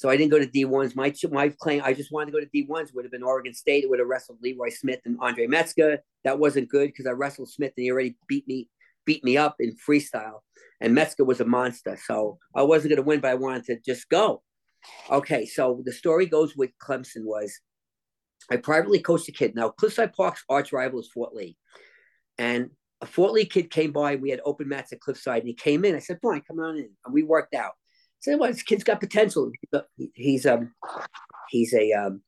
[0.00, 0.96] So I didn't go to D1s.
[0.96, 2.94] My my claim, I just wanted to go to D1s.
[2.94, 3.84] Would have been Oregon State.
[3.84, 5.98] It would have wrestled Leroy Smith and Andre Metzger.
[6.24, 8.70] That wasn't good because I wrestled Smith and he already beat me
[9.04, 10.40] beat me up in freestyle.
[10.80, 11.98] And Metzger was a monster.
[12.02, 14.42] So I wasn't going to win, but I wanted to just go.
[15.10, 17.60] Okay, so the story goes with Clemson was
[18.50, 19.54] I privately coached a kid.
[19.54, 21.58] Now, Cliffside Park's arch rival is Fort Lee.
[22.38, 22.70] And
[23.02, 24.16] a Fort Lee kid came by.
[24.16, 25.94] We had open mats at Cliffside, and he came in.
[25.94, 27.74] I said, "Fine, come on in." And we worked out
[28.20, 29.50] said, "Well, this kid's got potential.
[30.14, 30.72] He's um,
[31.48, 32.22] he's a um,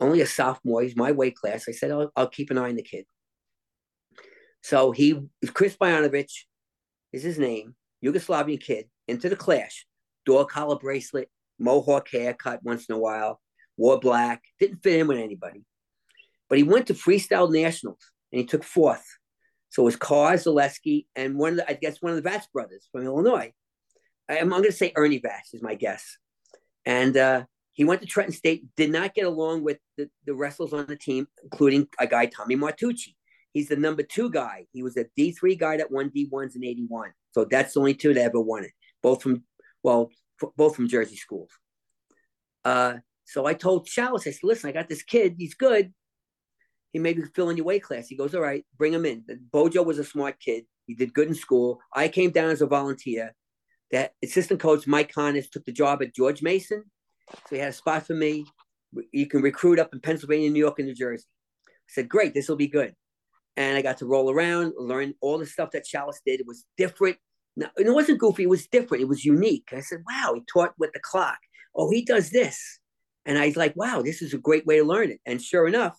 [0.00, 0.82] only a sophomore.
[0.82, 3.04] He's my weight class." I said, "I'll, I'll keep an eye on the kid."
[4.62, 5.20] So he,
[5.54, 6.30] Chris Bojanovic,
[7.12, 7.74] is his name.
[8.04, 9.86] Yugoslavian kid into the clash,
[10.24, 13.40] dog collar bracelet, mohawk haircut once in a while,
[13.76, 15.64] wore black, didn't fit in with anybody.
[16.48, 17.98] But he went to freestyle nationals
[18.32, 19.04] and he took fourth.
[19.70, 22.46] So it was Carr Zaleski and one of the, I guess one of the Vats
[22.52, 23.52] brothers from Illinois.
[24.28, 26.18] I'm, going to say Ernie Vash is my guess.
[26.84, 30.72] And uh, he went to Trenton State, did not get along with the, the wrestlers
[30.72, 33.14] on the team, including a guy, Tommy Martucci.
[33.52, 34.66] He's the number two guy.
[34.72, 37.12] He was a D3 guy that won D1s in 81.
[37.32, 38.72] So that's the only two that ever won it,
[39.02, 39.44] both from,
[39.82, 40.10] well,
[40.42, 41.50] f- both from Jersey schools.
[42.64, 45.36] Uh, so I told Schalles, I said, listen, I got this kid.
[45.38, 45.92] He's good.
[46.92, 48.08] He may be filling your weight class.
[48.08, 49.24] He goes, all right, bring him in.
[49.52, 50.64] Bojo was a smart kid.
[50.86, 51.80] He did good in school.
[51.92, 53.34] I came down as a volunteer
[53.92, 56.84] that assistant coach Mike Connors took the job at George Mason.
[57.30, 58.46] So he had a spot for me.
[59.12, 61.26] You can recruit up in Pennsylvania, New York, and New Jersey.
[61.68, 62.94] I said, great, this will be good.
[63.56, 66.40] And I got to roll around, learn all the stuff that Schalles did.
[66.40, 67.16] It was different.
[67.56, 69.02] Now, it wasn't goofy, it was different.
[69.02, 69.68] It was unique.
[69.72, 71.38] I said, wow, he taught with the clock.
[71.74, 72.80] Oh, he does this.
[73.24, 75.20] And I was like, wow, this is a great way to learn it.
[75.24, 75.98] And sure enough,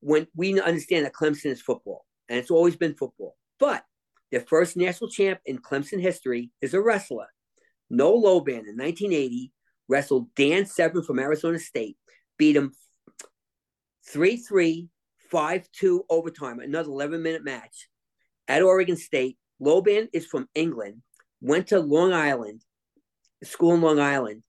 [0.00, 3.84] when we understand that Clemson is football, and it's always been football, but
[4.34, 7.28] their first national champ in Clemson history is a wrestler.
[7.88, 9.52] Noel Loban in 1980
[9.86, 11.96] wrestled Dan Severn from Arizona State,
[12.36, 12.72] beat him
[14.08, 14.88] 3 3,
[15.30, 17.88] 5 2 overtime, another 11 minute match
[18.48, 19.38] at Oregon State.
[19.62, 21.02] Loban is from England,
[21.40, 22.60] went to Long Island,
[23.44, 24.42] school in Long Island,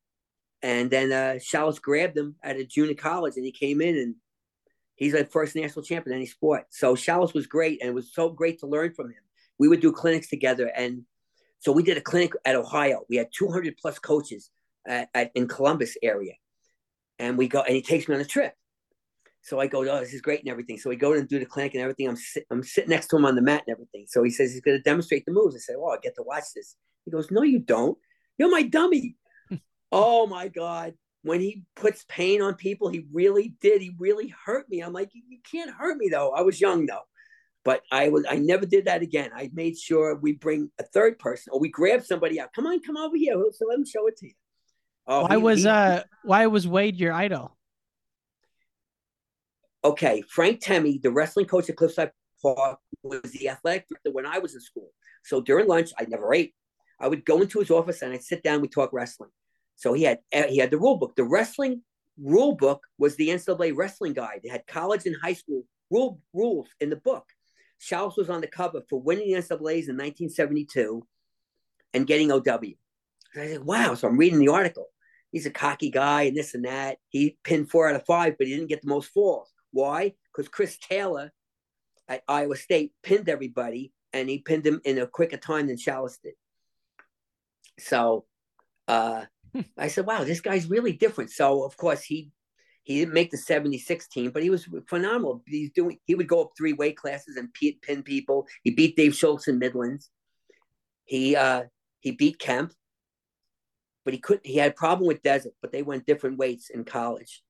[0.63, 1.37] and then uh,
[1.79, 4.15] grabbed him at a junior college and he came in and
[4.95, 6.63] he's like first national champion in any sport.
[6.71, 9.17] So Schalles was great and it was so great to learn from him
[9.59, 10.67] we would do clinics together.
[10.75, 11.03] And
[11.59, 13.05] so we did a clinic at Ohio.
[13.09, 14.49] We had 200 plus coaches
[14.87, 16.33] at, at, in Columbus area.
[17.19, 18.53] And we go, and he takes me on a trip.
[19.41, 20.79] So I go, oh, this is great and everything.
[20.79, 22.07] So we go and do the clinic and everything.
[22.07, 24.05] I'm, sit, I'm sitting next to him on the mat and everything.
[24.07, 25.55] So he says he's going to demonstrate the moves.
[25.55, 26.75] I said, oh, I get to watch this.
[27.05, 27.95] He goes, no, you don't.
[28.37, 29.15] You're my dummy.
[29.91, 30.95] Oh my God.
[31.21, 33.81] When he puts pain on people, he really did.
[33.81, 34.81] He really hurt me.
[34.81, 36.31] I'm like, you can't hurt me though.
[36.31, 37.03] I was young though.
[37.65, 39.31] But I was I never did that again.
[39.35, 42.53] I made sure we bring a third person or we grab somebody out.
[42.53, 43.33] Come on, come over here.
[43.51, 44.33] So let me show it to you.
[45.07, 47.57] Oh, why he, was he, uh why was Wade your idol?
[49.83, 52.11] Okay, Frank Temme, the wrestling coach at Cliffside
[52.41, 54.91] Park, was the athletic director when I was in school.
[55.23, 56.53] So during lunch, I never ate.
[56.99, 58.61] I would go into his office and I'd sit down.
[58.61, 59.31] We talk wrestling.
[59.75, 61.15] So he had he had the rule book.
[61.15, 61.81] The wrestling
[62.21, 64.41] rule book was the NCAA wrestling guide.
[64.43, 67.25] It had college and high school rule rules in the book.
[67.79, 71.05] Schalles was on the cover for winning the NCAA's in 1972
[71.93, 72.39] and getting OW.
[72.41, 73.93] And I said, wow.
[73.95, 74.87] So I'm reading the article.
[75.31, 76.97] He's a cocky guy and this and that.
[77.09, 79.51] He pinned four out of five, but he didn't get the most falls.
[79.71, 80.13] Why?
[80.31, 81.31] Because Chris Taylor
[82.07, 86.17] at Iowa State pinned everybody and he pinned them in a quicker time than Schalles
[86.17, 86.35] did.
[87.79, 88.25] So
[88.87, 89.25] uh,
[89.77, 91.31] I said, wow, this guy's really different.
[91.31, 92.31] So of course he
[92.85, 95.43] he didn't make the 76 team, but he was phenomenal.
[95.47, 97.49] He's doing he would go up three weight classes and
[97.81, 98.47] pin people.
[98.63, 100.11] He beat Dave Schultz in Midlands.
[101.03, 101.63] He uh
[101.99, 102.73] he beat Kemp,
[104.05, 106.85] but he couldn't he had a problem with Desert, but they went different weights in
[106.85, 107.41] college.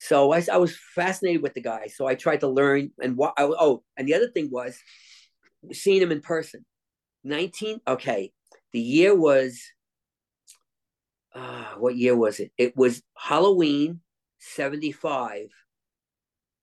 [0.00, 1.86] So I, I was fascinated with the guy.
[1.86, 4.78] So I tried to learn and what oh, and the other thing was
[5.72, 6.62] seeing him in person.
[7.24, 8.32] 19 okay.
[8.74, 9.62] The year was
[11.34, 12.52] uh, what year was it?
[12.58, 14.00] It was Halloween
[14.44, 15.48] 75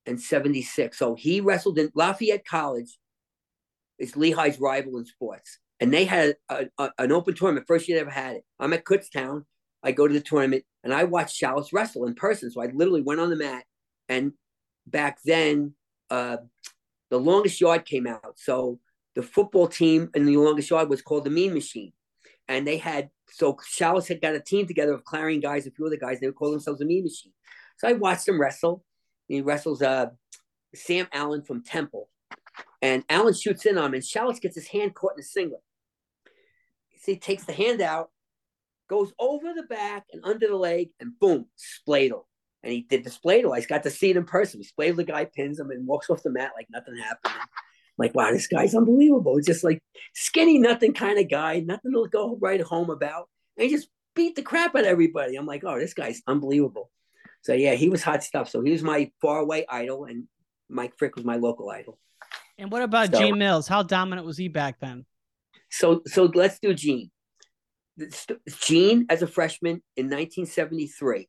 [0.06, 0.98] and 76.
[0.98, 2.98] So he wrestled in Lafayette College,
[4.00, 5.60] is Lehigh's rival in sports.
[5.80, 8.44] And they had a, a, an open tournament, first year they ever had it.
[8.60, 9.46] I'm at Kutztown.
[9.84, 12.52] I go to the tournament and I watched Schalles wrestle in person.
[12.52, 13.64] So I literally went on the mat.
[14.08, 14.34] And
[14.86, 15.74] back then,
[16.10, 16.38] uh,
[17.10, 18.38] the longest yard came out.
[18.38, 18.80] So
[19.16, 21.94] the football team in the longest yard was called the Mean Machine
[22.52, 25.86] and they had so Schalles had got a team together of Clarion guys, a few
[25.86, 26.20] other guys.
[26.20, 27.32] They would call themselves the Mean Machine.
[27.82, 28.84] So I watched him wrestle.
[29.28, 30.12] He wrestles uh,
[30.76, 32.10] Sam Allen from Temple,
[32.80, 35.64] and Allen shoots in on him, and Schalles gets his hand caught in a singlet.
[37.00, 38.12] So he takes the hand out,
[38.88, 42.28] goes over the back and under the leg, and boom, spladle.
[42.62, 43.58] And he did the spladle.
[43.58, 44.62] I got to see it in person.
[44.62, 47.34] He spladle the guy, pins him, and walks off the mat like nothing happened
[47.98, 49.40] like, wow, this guy's unbelievable.
[49.42, 49.82] Just like
[50.14, 53.28] skinny, nothing kind of guy, nothing to go right home about.
[53.58, 55.36] And he just beat the crap out of everybody.
[55.36, 56.90] I'm like, oh, this guy's unbelievable.
[57.42, 58.50] So yeah, he was hot stuff.
[58.50, 60.26] So he was my far away idol, and
[60.70, 61.98] Mike Frick was my local idol.
[62.58, 63.68] And what about so, Gene Mills?
[63.68, 65.06] How dominant was he back then?
[65.70, 67.12] So so let's do Gene.
[68.62, 71.28] Gene, as a freshman in 1973,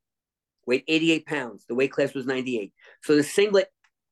[0.66, 1.64] weighed 88 pounds.
[1.68, 2.72] The weight class was 98.
[3.02, 3.68] So the singlet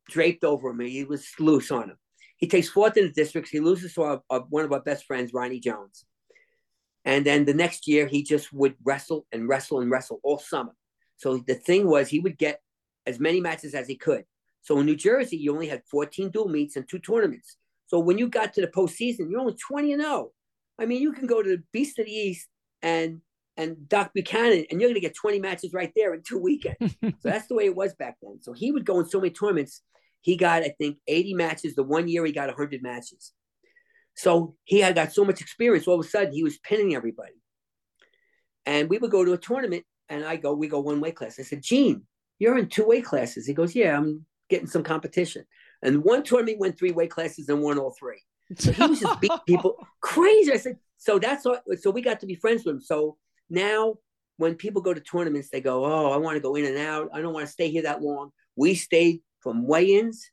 [0.08, 0.80] draped over him.
[0.80, 1.96] He was loose on him.
[2.36, 3.50] He takes fourth in the districts.
[3.50, 6.04] He loses to our, our, one of our best friends, Ronnie Jones.
[7.04, 10.72] And then the next year, he just would wrestle and wrestle and wrestle all summer.
[11.20, 12.62] So the thing was, he would get
[13.06, 14.24] as many matches as he could.
[14.62, 17.58] So in New Jersey, you only had 14 dual meets and two tournaments.
[17.86, 20.30] So when you got to the postseason, you're only 20 and 0.
[20.78, 22.48] I mean, you can go to the Beast of the East
[22.80, 23.20] and
[23.56, 26.78] and Doc Buchanan, and you're going to get 20 matches right there in two weekends.
[27.02, 28.38] so that's the way it was back then.
[28.40, 29.82] So he would go in so many tournaments.
[30.22, 31.74] He got, I think, 80 matches.
[31.74, 33.32] The one year he got 100 matches.
[34.14, 35.86] So he had got so much experience.
[35.86, 37.34] All of a sudden, he was pinning everybody.
[38.64, 41.38] And we would go to a tournament, and I go, we go one weight class.
[41.38, 42.02] I said, Gene,
[42.38, 43.46] you're in two weight classes.
[43.46, 45.44] He goes, Yeah, I'm getting some competition.
[45.82, 48.20] And one tournament went three weight classes and won all three.
[48.58, 50.52] So he was just beating people crazy.
[50.52, 51.58] I said, so that's all.
[51.78, 52.80] So we got to be friends with him.
[52.80, 53.16] So
[53.48, 53.94] now
[54.36, 57.08] when people go to tournaments, they go, Oh, I want to go in and out.
[57.14, 58.30] I don't want to stay here that long.
[58.56, 60.30] We stayed from weigh-ins.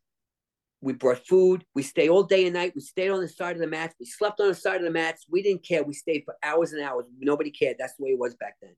[0.81, 1.63] We brought food.
[1.73, 2.73] We stayed all day and night.
[2.75, 3.95] We stayed on the side of the mats.
[3.99, 5.25] We slept on the side of the mats.
[5.29, 5.83] We didn't care.
[5.83, 7.05] We stayed for hours and hours.
[7.19, 7.77] Nobody cared.
[7.79, 8.75] That's the way it was back then.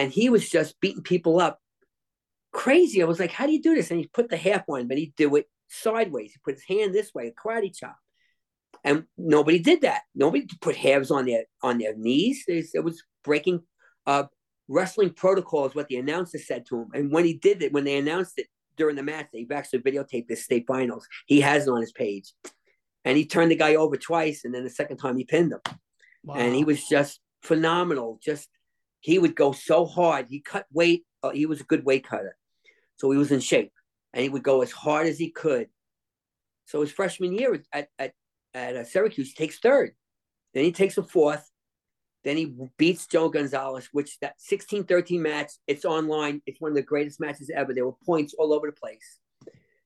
[0.00, 1.60] And he was just beating people up
[2.52, 3.02] crazy.
[3.02, 3.90] I was like, how do you do this?
[3.90, 6.32] And he put the half one, but he'd do it sideways.
[6.32, 7.96] He put his hand this way, a karate chop.
[8.82, 10.02] And nobody did that.
[10.14, 12.44] Nobody put halves on their on their knees.
[12.48, 13.60] It was breaking
[14.06, 14.24] uh,
[14.68, 16.88] wrestling protocol is what the announcer said to him.
[16.94, 18.46] And when he did it, when they announced it,
[18.80, 19.28] during the match.
[19.32, 21.06] They've actually videotaped the state finals.
[21.26, 22.32] He has it on his page.
[23.04, 25.60] And he turned the guy over twice, and then the second time he pinned him.
[26.24, 26.36] Wow.
[26.36, 28.18] And he was just phenomenal.
[28.22, 28.48] Just
[29.00, 30.26] he would go so hard.
[30.28, 31.04] He cut weight.
[31.22, 32.36] Uh, he was a good weight cutter,
[32.96, 33.72] so he was in shape,
[34.12, 35.68] and he would go as hard as he could.
[36.66, 38.12] So his freshman year at at
[38.54, 39.92] at uh, Syracuse, he takes third.
[40.54, 41.48] Then he takes a fourth.
[42.22, 46.42] Then he beats Joe Gonzalez, which that 16-13 match, it's online.
[46.44, 47.72] It's one of the greatest matches ever.
[47.72, 49.18] There were points all over the place.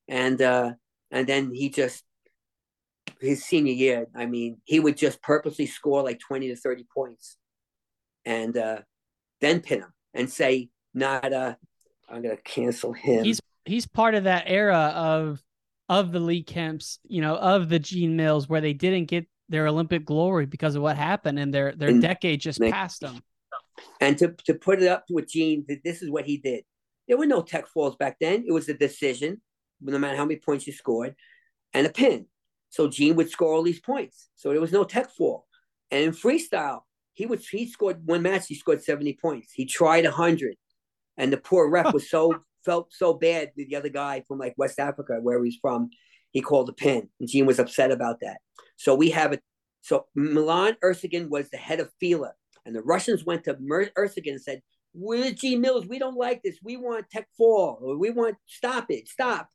[0.09, 0.73] And uh,
[1.11, 2.03] and then he just
[3.21, 7.37] his senior year, I mean, he would just purposely score like 20 to 30 points.
[8.25, 8.81] And uh,
[9.45, 11.55] then pin him and say, not uh,
[12.09, 13.24] I'm gonna cancel him.
[13.24, 15.42] He's he's part of that era of
[15.88, 19.66] of the Lee Kemps, you know, of the Gene Mills, where they didn't get their
[19.66, 23.20] Olympic glory because of what happened, and their their And decade just they- passed them.
[24.01, 26.62] And to, to put it up with Gene, that this is what he did.
[27.09, 28.45] There were no tech falls back then.
[28.47, 29.42] It was a decision,
[29.80, 31.16] no matter how many points you scored,
[31.72, 32.26] and a pin.
[32.70, 34.28] So Gene would score all these points.
[34.36, 35.47] So there was no tech fall.
[35.90, 36.82] And in freestyle,
[37.15, 39.53] he would he scored one match, he scored 70 points.
[39.53, 40.57] He tried hundred.
[41.17, 42.35] And the poor ref was so
[42.65, 45.91] felt so bad the other guy from like West Africa, where he's from.
[46.33, 47.09] He called a pin.
[47.21, 48.39] And Gene was upset about that.
[48.77, 49.41] So we have it.
[49.83, 52.33] So Milan Ercegan was the head of FILA.
[52.67, 54.62] And the Russians went to Mer- Ercegan and said,
[54.95, 55.87] We're Gene Mills.
[55.87, 56.59] We don't like this.
[56.62, 57.79] We want tech fall.
[57.81, 59.09] Or we want stop it.
[59.09, 59.49] Stop.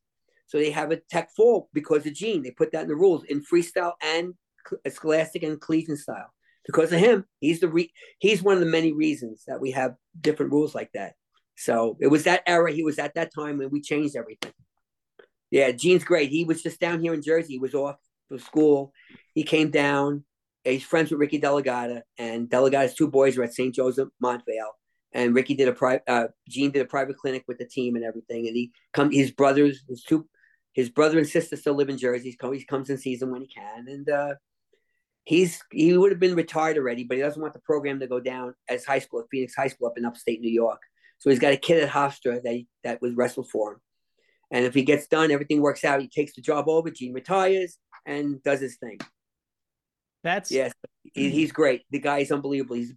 [0.48, 2.44] So they have a tech fall because of Gene.
[2.44, 4.36] They put that in the rules in freestyle and
[4.68, 6.32] cl- uh, scholastic and collegiate style.
[6.66, 9.96] Because of him, he's the re- he's one of the many reasons that we have
[10.20, 11.14] different rules like that.
[11.58, 12.72] So it was that era.
[12.72, 14.54] He was at that time when we changed everything.
[15.52, 16.30] Yeah, Gene's great.
[16.30, 17.54] He was just down here in Jersey.
[17.54, 17.98] He was off
[18.28, 18.94] for school.
[19.34, 20.24] He came down.
[20.64, 23.74] He's friends with Ricky Delegata, and Delegata's two boys are at St.
[23.74, 24.74] Joseph Montvale.
[25.12, 28.06] And Ricky did a private, uh, Gene did a private clinic with the team and
[28.06, 28.46] everything.
[28.48, 30.28] And he come, his brothers, his two,
[30.74, 32.38] his brother and sister still live in Jersey.
[32.40, 33.88] He comes and sees them when he can.
[33.88, 34.36] And uh,
[35.24, 38.20] he's he would have been retired already, but he doesn't want the program to go
[38.20, 40.82] down as high school at Phoenix High School up in upstate New York.
[41.20, 43.80] So he's got a kid at Hofstra that he, that was wrestled for him.
[44.52, 46.02] And if he gets done, everything works out.
[46.02, 46.90] He takes the job over.
[46.90, 48.98] Gene retires and does his thing.
[50.24, 50.74] That's Yes,
[51.14, 51.34] he, hmm.
[51.34, 51.84] he's great.
[51.92, 52.76] The guy is unbelievable.
[52.76, 52.94] He's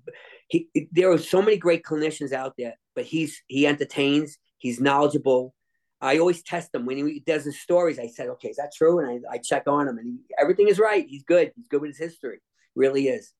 [0.48, 0.68] he.
[0.90, 4.38] There are so many great clinicians out there, but he's he entertains.
[4.58, 5.54] He's knowledgeable.
[6.02, 7.98] I always test him when he does his stories.
[7.98, 10.68] I said, "Okay, is that true?" And I, I check on him, and he, everything
[10.68, 11.06] is right.
[11.08, 11.52] He's good.
[11.56, 12.40] He's good with his history.
[12.74, 13.32] Really is.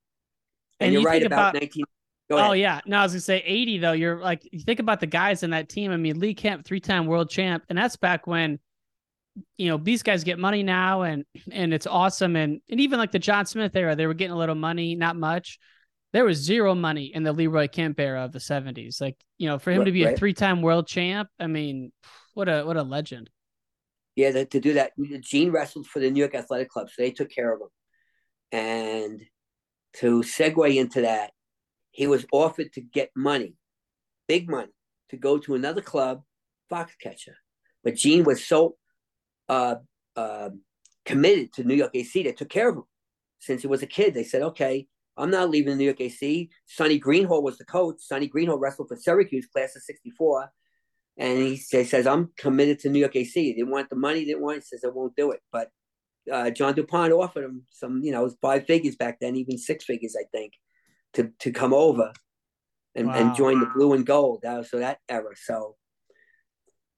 [0.81, 1.85] And, And you're you right think about, about- nineteen.
[2.31, 2.51] Go ahead.
[2.51, 3.93] Oh yeah, no, I was gonna say eighty though.
[3.93, 5.91] You're like you think about the guys in that team.
[5.91, 8.59] I mean, Lee Kemp, three-time world champ, and that's back when,
[9.59, 12.37] you know, these guys get money now, and and it's awesome.
[12.37, 15.17] And and even like the John Smith era, they were getting a little money, not
[15.17, 15.59] much.
[16.13, 19.01] There was zero money in the Leroy Kemp era of the '70s.
[19.01, 21.91] Like you know, for him Right, to be a three-time world champ, I mean,
[22.35, 23.31] what a what a legend.
[24.15, 27.31] Yeah, to do that, Gene wrestled for the New York Athletic Club, so they took
[27.31, 27.69] care of him.
[28.53, 29.23] And
[29.95, 31.31] to segue into that,
[31.93, 33.55] he was offered to get money,
[34.29, 34.73] big money,
[35.09, 36.23] to go to another club,
[36.71, 37.37] Foxcatcher.
[37.83, 38.77] But Gene was so
[39.49, 39.77] uh,
[40.17, 40.51] uh,
[41.05, 42.85] committed to New York AC, they took care of him
[43.39, 44.15] since he was a kid.
[44.15, 47.97] They said, "Okay, I'm not leaving New York AC." Sonny Greenhalgh was the coach.
[48.01, 50.51] Sonny Greenhalgh wrestled for Syracuse, class of '64.
[51.19, 53.43] And he sa- says, I'm committed to New York AC.
[53.43, 54.65] He didn't want the money, didn't want it.
[54.71, 55.41] He says, I won't do it.
[55.53, 55.69] But
[56.31, 60.17] uh, John DuPont offered him some, you know, five figures back then, even six figures,
[60.19, 60.53] I think,
[61.15, 62.13] to, to come over
[62.95, 63.15] and, Wow.
[63.15, 64.41] and join the blue and gold.
[64.43, 65.35] That was so that era.
[65.37, 65.77] So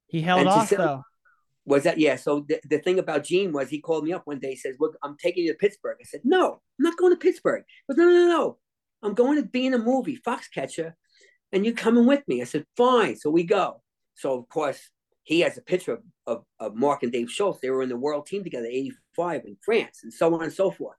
[0.06, 1.02] He held off say- though.
[1.64, 2.16] was that, yeah.
[2.16, 4.50] So the, the thing about Gene was he called me up one day.
[4.50, 5.96] He says, Look, I'm taking you to Pittsburgh.
[6.00, 7.64] I said, No, I'm not going to Pittsburgh.
[7.88, 8.58] He goes, No, no, no, no.
[9.02, 10.92] I'm going to be in a movie, Foxcatcher,
[11.52, 12.40] and you're coming with me.
[12.42, 13.16] I said, Fine.
[13.16, 13.80] So we go.
[14.14, 14.90] So of course
[15.24, 17.60] he has a picture of, of, of Mark and Dave Schultz.
[17.60, 20.70] They were in the world team together, 85 in France, and so on and so
[20.70, 20.98] forth.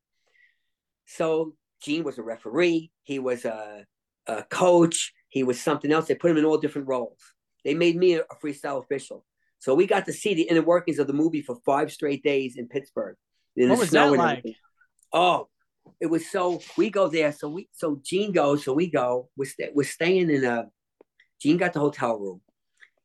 [1.05, 3.85] So Gene was a referee, he was a,
[4.25, 6.07] a coach, he was something else.
[6.07, 7.19] They put him in all different roles.
[7.63, 9.23] They made me a, freestyle official.
[9.59, 12.57] So we got to see the inner workings of the movie for five straight days
[12.57, 13.15] in Pittsburgh.
[13.55, 14.37] In What the was snow that like?
[14.39, 14.55] everything.
[15.13, 15.49] Oh,
[15.99, 17.31] it was so we go there.
[17.31, 19.29] So we so Gene goes, so we go.
[19.37, 20.65] We're, sta we're staying in a
[21.39, 22.41] Gene got the hotel room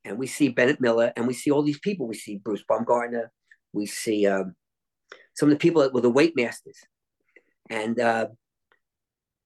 [0.05, 2.07] and we see Bennett Miller and we see all these people.
[2.07, 3.30] We see Bruce Baumgartner,
[3.72, 4.55] we see um,
[5.34, 6.78] some of the people that were the weight masters.
[7.68, 8.28] And uh,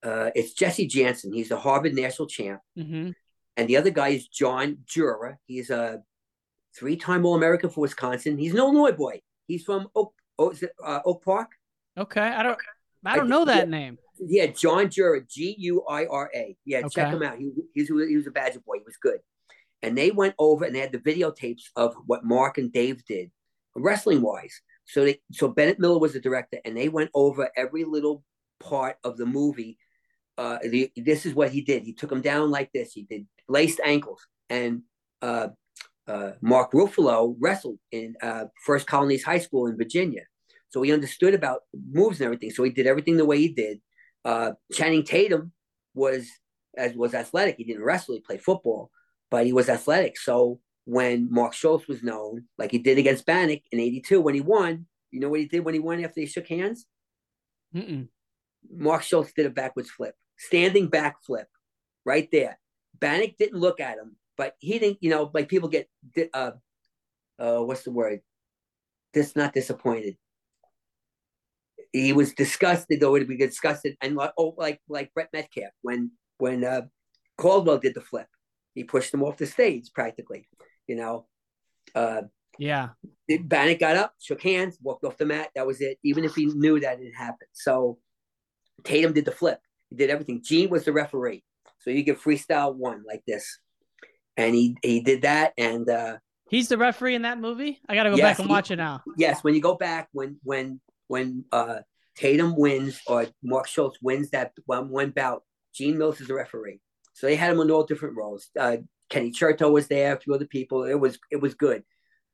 [0.02, 1.34] uh, it's Jesse Jantzen.
[1.34, 2.60] He's the Harvard national champ.
[2.76, 3.10] hmm
[3.56, 5.36] And the other guy is John Giura.
[5.46, 6.02] He's a
[6.76, 8.38] three time All American for Wisconsin.
[8.38, 9.20] He's an Illinois boy.
[9.46, 11.50] He's from Oak, oh, is it, uh, Oak Park.
[11.98, 12.58] Okay, I don't
[13.04, 13.98] I don't know that name.
[14.18, 16.56] Yeah, John Giura, G U I R A.
[16.64, 17.36] Yeah, check him out.
[17.36, 18.76] He, he's, he was a Badger boy.
[18.78, 19.18] He was good.
[19.84, 23.30] And they went over and they had the videotapes of what Mark and Dave did,
[23.76, 24.62] wrestling wise.
[24.86, 28.24] So they, so Bennett Miller was the director, and they went over every little
[28.60, 29.76] part of the movie.
[30.38, 31.82] Uh, the, this is what he did.
[31.82, 32.92] He took him down like this.
[32.92, 34.82] He did laced ankles, and
[35.20, 35.48] uh,
[36.08, 40.22] uh, Mark Ruffalo wrestled in uh, First Colonial High School in Virginia.
[40.70, 41.60] So he understood about
[41.92, 42.52] moves and everything.
[42.52, 43.80] So he did everything the way he did.
[44.24, 45.52] Uh, Channing Tatum
[45.94, 46.26] was
[46.74, 47.56] as was athletic.
[47.58, 48.14] He didn't wrestle.
[48.14, 48.90] He played football,
[49.30, 50.18] but he was athletic.
[50.18, 54.40] So when Mark Schultz was known, like he did against Banach in '82 when he
[54.40, 56.86] won, you know what he did when he won after they shook hands?
[57.74, 58.08] Mm-mm.
[58.70, 61.48] Mark Schultz did a backwards flip, standing back flip,
[62.04, 62.58] right there.
[62.98, 64.98] Banach didn't look at him, but he didn't.
[65.00, 65.88] You know, like people get
[66.32, 66.52] uh,
[67.38, 68.20] uh, what's the word?
[69.12, 70.16] This not disappointed.
[71.92, 75.72] He was disgusted, though it would be disgusted, and like oh, like like Brent Metcalf
[75.82, 76.82] when when uh,
[77.38, 78.26] Caldwell did the flip,
[78.74, 80.48] he pushed him off the stage practically.
[80.86, 81.26] You know,
[81.94, 82.22] uh,
[82.58, 82.90] yeah.
[83.30, 85.50] Banach got up, shook hands, walked off the mat.
[85.54, 85.98] That was it.
[86.04, 87.48] Even if he knew that it happened.
[87.52, 87.98] So
[88.84, 89.60] Tatum did the flip.
[89.90, 90.42] He did everything.
[90.42, 91.42] Gene was the referee.
[91.80, 93.58] So you get freestyle one like this.
[94.36, 96.16] And he he did that and uh
[96.50, 97.80] He's the referee in that movie?
[97.88, 99.02] I gotta go yes, back and he, watch it now.
[99.16, 101.78] Yes, when you go back when when when uh
[102.16, 105.42] Tatum wins or Mark Schultz wins that one, one bout,
[105.74, 106.80] Gene Mills is the referee.
[107.14, 108.50] So they had him in all different roles.
[108.58, 108.78] Uh
[109.10, 110.84] Kenny Chertow was there, a few other people.
[110.84, 111.84] It was it was good.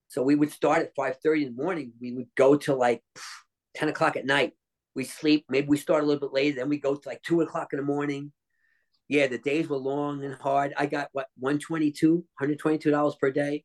[0.08, 1.92] So we would start at five thirty in the morning.
[2.00, 3.02] We would go to like
[3.74, 4.52] ten o'clock at night.
[4.94, 5.44] We sleep.
[5.48, 6.56] Maybe we start a little bit later.
[6.56, 8.32] Then we go to like two o'clock in the morning.
[9.08, 10.72] Yeah, the days were long and hard.
[10.76, 13.64] I got what 122 122 dollars per day.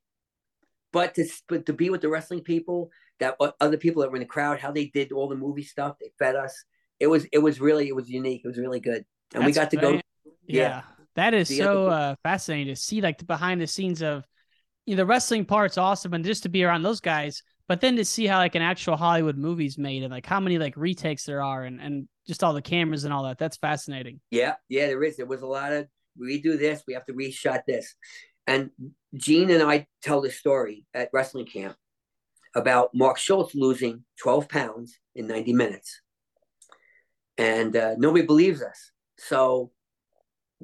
[0.92, 2.90] But to but to be with the wrestling people,
[3.20, 5.98] that other people that were in the crowd, how they did all the movie stuff,
[6.00, 6.64] they fed us.
[7.00, 8.42] It was it was really it was unique.
[8.44, 9.92] It was really good, and That's we got to go.
[9.92, 10.02] Yeah,
[10.48, 10.82] yeah.
[11.16, 14.26] That is the so uh, fascinating to see, like the behind the scenes of
[14.86, 17.96] you know, the wrestling part's awesome, and just to be around those guys, but then
[17.96, 21.26] to see how like an actual Hollywood movie's made and like how many like retakes
[21.26, 23.38] there are and and just all the cameras and all that.
[23.38, 24.20] That's fascinating.
[24.32, 25.18] Yeah, yeah, there is.
[25.18, 25.88] There was a lot of
[26.18, 27.96] we do this, we have to reshot this.
[28.48, 28.72] And
[29.16, 31.76] Gene and I tell the story at wrestling camp
[32.56, 36.02] about Mark Schultz losing 12 pounds in 90 minutes.
[37.38, 38.92] And uh, nobody believes us.
[39.18, 39.72] So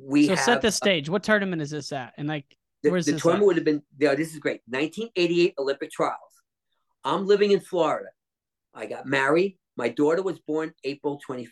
[0.02, 1.10] we so have, set the stage.
[1.10, 2.14] What tournament is this at?
[2.18, 2.46] And like
[2.84, 4.62] the, the tournament would have been yeah, this is great.
[4.68, 6.18] 1988 Olympic trials.
[7.04, 8.10] I'm living in Florida.
[8.74, 9.58] I got married.
[9.78, 11.48] My daughter was born April 25th.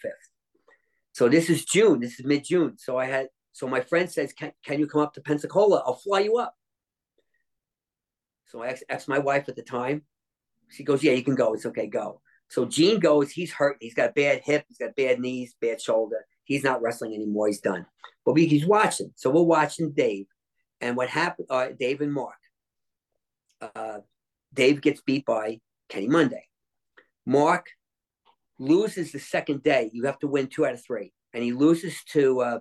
[1.13, 1.99] So this is June.
[1.99, 2.77] This is mid June.
[2.77, 5.83] So I had so my friend says, can, can you come up to Pensacola?
[5.85, 6.55] I'll fly you up.
[8.45, 10.03] So I asked, my wife at the time.
[10.69, 11.53] She goes, Yeah, you can go.
[11.53, 12.21] It's okay, go.
[12.49, 13.77] So Gene goes, he's hurt.
[13.79, 16.25] He's got bad hip, he's got bad knees, bad shoulder.
[16.43, 17.47] He's not wrestling anymore.
[17.47, 17.85] He's done.
[18.25, 19.11] But we, he's watching.
[19.15, 20.25] So we're watching Dave.
[20.81, 22.37] And what happened, uh, Dave and Mark,
[23.61, 23.99] uh,
[24.53, 26.45] Dave gets beat by Kenny Monday.
[27.25, 27.67] Mark
[28.57, 29.91] loses the second day.
[29.93, 31.13] You have to win two out of three.
[31.33, 32.59] And he loses to uh.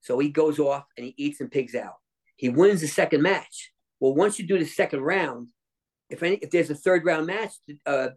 [0.00, 1.94] So he goes off and he eats and pigs out.
[2.36, 3.72] He wins the second match.
[3.98, 5.48] Well, once you do the second round,
[6.10, 8.08] if any, if there's a third round match to, uh,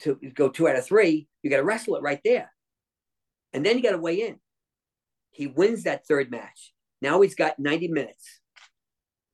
[0.00, 2.52] to go two out of three, you got to wrestle it right there,
[3.52, 4.38] and then you got to weigh in.
[5.30, 6.72] He wins that third match.
[7.02, 8.40] Now he's got 90 minutes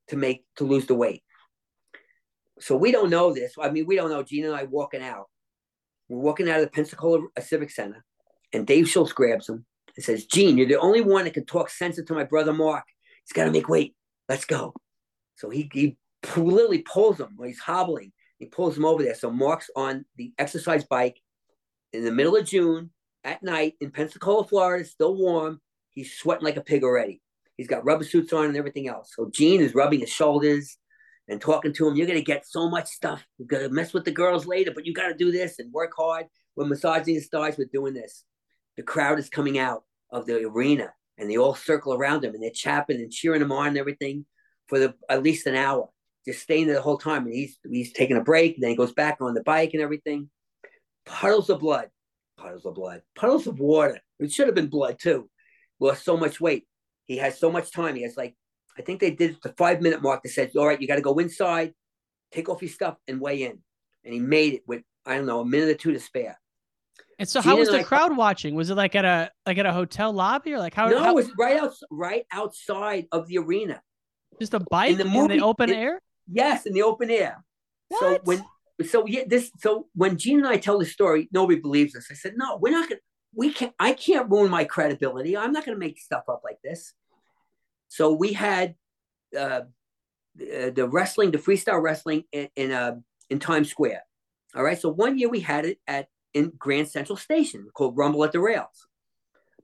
[0.09, 1.23] to make to lose the weight.
[2.59, 3.55] So we don't know this.
[3.61, 4.23] I mean, we don't know.
[4.23, 5.27] Gina and I walking out.
[6.09, 8.05] We're walking out of the Pensacola Civic Center,
[8.53, 9.65] and Dave Schultz grabs him
[9.97, 12.85] and says, Gene, you're the only one that can talk sense into my brother Mark.
[13.25, 13.95] He's got to make weight.
[14.29, 14.75] Let's go.
[15.37, 15.97] So he, he
[16.37, 18.13] literally pulls him when he's hobbling.
[18.39, 19.15] He pulls him over there.
[19.15, 21.21] So Mark's on the exercise bike
[21.93, 22.91] in the middle of June
[23.25, 25.61] at night in Pensacola, Florida, still warm.
[25.91, 27.21] He's sweating like a pig already.
[27.57, 29.13] He's got rubber suits on and everything else.
[29.15, 30.79] So Gene is rubbing his shoulders
[31.29, 31.97] and talking to him.
[31.97, 33.25] You're gonna get so much stuff.
[33.39, 36.27] You're gonna mess with the girls later, but you gotta do this and work hard.
[36.55, 38.25] When massaging starts with doing this,
[38.77, 42.43] the crowd is coming out of the arena and they all circle around him and
[42.43, 44.27] they're chapping and cheering him on and everything
[44.67, 45.89] for the at least an hour,
[46.25, 47.25] just staying there the whole time.
[47.25, 49.83] And he's he's taking a break, and then he goes back on the bike and
[49.83, 50.31] everything.
[51.05, 51.91] Puddles of blood,
[52.37, 53.99] puddles of blood, puddles of water.
[54.19, 55.29] It should have been blood too.
[55.81, 56.67] Lost so much weight.
[57.07, 57.97] He has so much time.
[57.97, 58.37] He has like,
[58.79, 61.03] I think they did the five minute mark that said, all right, you got to
[61.03, 61.73] go inside,
[62.31, 63.59] take off your stuff, and weigh in.
[64.05, 66.39] And he made it with, I don't know, a minute or two to spare.
[67.19, 68.55] And so, how was the crowd watching?
[68.55, 70.89] Was it like at a like at a hotel lobby or like how?
[70.89, 71.11] No, how...
[71.11, 73.81] it was right out right outside of the arena.
[74.41, 76.01] Just a bike in the, movie, in the open it, air.
[76.31, 77.45] Yes, in the open air.
[77.89, 78.01] What?
[78.01, 78.45] So when
[78.87, 82.09] so yeah this so when Gene and I tell the story, nobody believes us.
[82.11, 83.01] I said, no, we're not gonna
[83.35, 85.37] we can't I can't ruin my credibility.
[85.37, 86.93] I'm not gonna make stuff up like this.
[87.89, 88.75] So we had
[89.39, 89.63] uh,
[90.35, 92.97] the, the wrestling, the freestyle wrestling in in, uh,
[93.31, 94.03] in Times Square.
[94.55, 94.81] All right.
[94.81, 98.41] So one year we had it at in Grand Central Station called Rumble at the
[98.41, 98.87] Rails.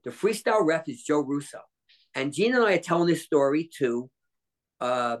[0.03, 1.59] The freestyle ref is Joe Russo,
[2.15, 4.09] and Gene and I are telling this story to
[4.79, 5.17] uh,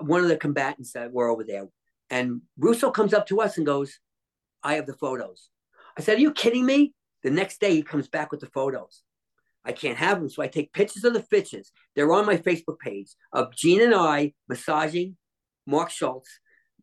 [0.00, 1.68] one of the combatants that were over there.
[2.10, 3.98] And Russo comes up to us and goes,
[4.62, 5.50] "I have the photos."
[5.96, 9.02] I said, "Are you kidding me?" The next day he comes back with the photos.
[9.64, 10.30] I can't have them.
[10.30, 11.72] So I take pictures of the fitches.
[11.94, 15.16] They're on my Facebook page of Gene and I massaging
[15.66, 16.30] Mark Schultz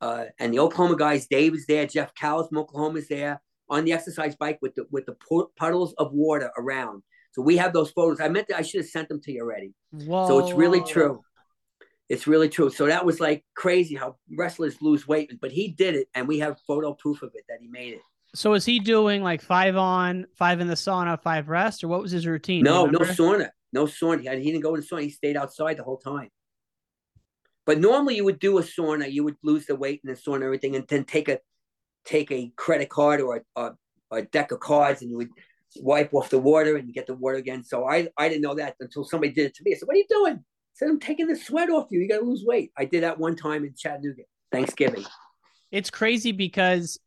[0.01, 1.27] uh, and the Oklahoma guys.
[1.27, 1.87] Dave is there.
[1.87, 5.15] Jeff Callis from Oklahoma is there on the exercise bike with the with the
[5.57, 7.01] puddles of water around.
[7.31, 8.21] So we have those photos.
[8.21, 9.73] I meant that I should have sent them to you already.
[9.91, 10.27] Whoa.
[10.27, 11.21] So it's really true.
[12.07, 12.69] It's really true.
[12.69, 16.39] So that was like crazy how wrestlers lose weight, but he did it, and we
[16.39, 18.01] have photo proof of it that he made it.
[18.35, 22.01] So is he doing like five on, five in the sauna, five rest, or what
[22.01, 22.63] was his routine?
[22.63, 24.37] No, no sauna, no sauna.
[24.37, 25.01] He, didn't go in the sauna.
[25.01, 26.29] He stayed outside the whole time.
[27.65, 29.11] But normally you would do a sauna.
[29.11, 31.39] You would lose the weight in the sauna and everything, and then take a
[32.03, 33.71] take a credit card or a, a,
[34.11, 35.29] a deck of cards, and you would
[35.77, 37.63] wipe off the water and you get the water again.
[37.63, 39.71] So I I didn't know that until somebody did it to me.
[39.71, 40.43] I said, "What are you doing?"
[40.75, 41.99] Said, "I'm taking the sweat off you.
[41.99, 45.05] You got to lose weight." I did that one time in Chattanooga, Thanksgiving.
[45.71, 46.99] It's crazy because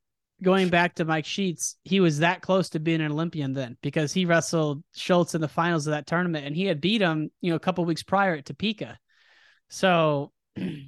[0.43, 4.13] going back to Mike Sheets, he was that close to being an Olympian then because
[4.13, 7.51] he wrestled Schultz in the finals of that tournament and he had beat him, you
[7.51, 8.99] know, a couple weeks prior at Topeka.
[9.69, 10.83] So, because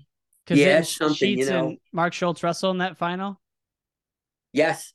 [0.48, 1.68] Yeah, something, you Sheets know.
[1.68, 3.40] and Mark Schultz wrestled in that final.
[4.52, 4.92] Yes.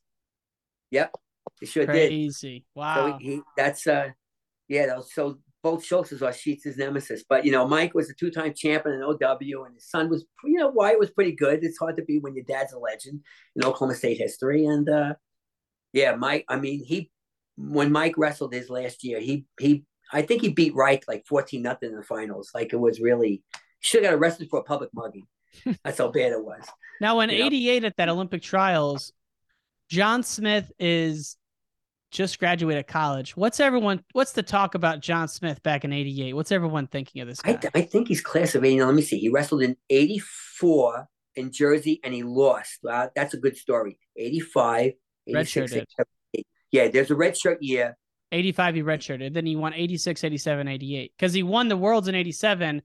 [0.91, 1.15] Yep.
[1.59, 2.09] He sure did.
[2.09, 2.65] Crazy.
[2.75, 2.95] Wow.
[2.95, 4.09] So he, he that's uh
[4.67, 7.23] yeah, so both Schultz's are Sheets' nemesis.
[7.27, 10.59] But you know, Mike was a two-time champion in OW, and his son was you
[10.59, 11.63] know, Wyatt was pretty good.
[11.63, 13.21] It's hard to be when your dad's a legend
[13.55, 14.67] in Oklahoma State history.
[14.67, 15.15] And uh
[15.91, 17.09] yeah, Mike, I mean, he
[17.57, 21.63] when Mike wrestled his last year, he he I think he beat Reich like 14
[21.63, 22.51] nothing in the finals.
[22.53, 23.41] Like it was really
[23.79, 25.25] should have got arrested for a public mugging.
[25.83, 26.63] That's how bad it was.
[27.01, 27.45] Now, in You know?
[27.47, 29.13] '88 at that Olympic trials,
[29.89, 31.37] John Smith is
[32.15, 33.35] just graduated college.
[33.35, 34.01] What's everyone?
[34.13, 36.33] What's the talk about John Smith back in '88?
[36.33, 37.51] What's everyone thinking of this guy?
[37.51, 38.87] I, th- I think he's class of 89.
[38.87, 39.19] Let me see.
[39.19, 42.79] He wrestled in 84 in Jersey and he lost.
[42.81, 43.99] Wow, that's a good story.
[44.15, 44.93] 85,
[45.27, 45.85] 86, Redshirted.
[46.33, 46.47] 88.
[46.71, 47.97] Yeah, there's a red shirt year.
[48.31, 49.33] 85 he redshirted.
[49.33, 52.81] Then he won 86, 87, 88 because he won the worlds in 87.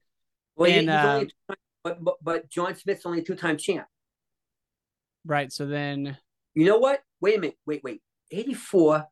[0.56, 3.86] Well, And, uh, two-time- but, but, but John Smith's only a two time champ.
[5.24, 5.52] Right.
[5.52, 6.18] So then
[6.54, 7.00] You know what?
[7.20, 7.56] Wait a minute.
[7.64, 8.02] Wait, wait.
[8.32, 9.04] 84.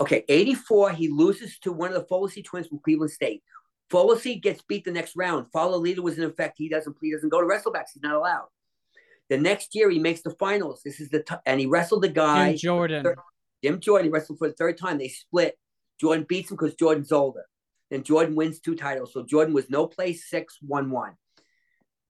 [0.00, 3.42] Okay, 84, he loses to one of the Foley twins from Cleveland State.
[3.90, 5.46] Foley gets beat the next round.
[5.52, 6.54] Follow leader was in effect.
[6.58, 7.90] He doesn't he doesn't go to wrestlebacks.
[7.94, 8.46] He's not allowed.
[9.28, 10.82] The next year he makes the finals.
[10.84, 13.04] This is the t- and he wrestled the guy Jim Jordan.
[13.04, 13.18] third-
[13.62, 14.98] Jim Jordan he wrestled for the third time.
[14.98, 15.58] They split.
[16.00, 17.44] Jordan beats him because Jordan's older.
[17.90, 19.12] Then Jordan wins two titles.
[19.12, 21.14] So Jordan was no place six one one.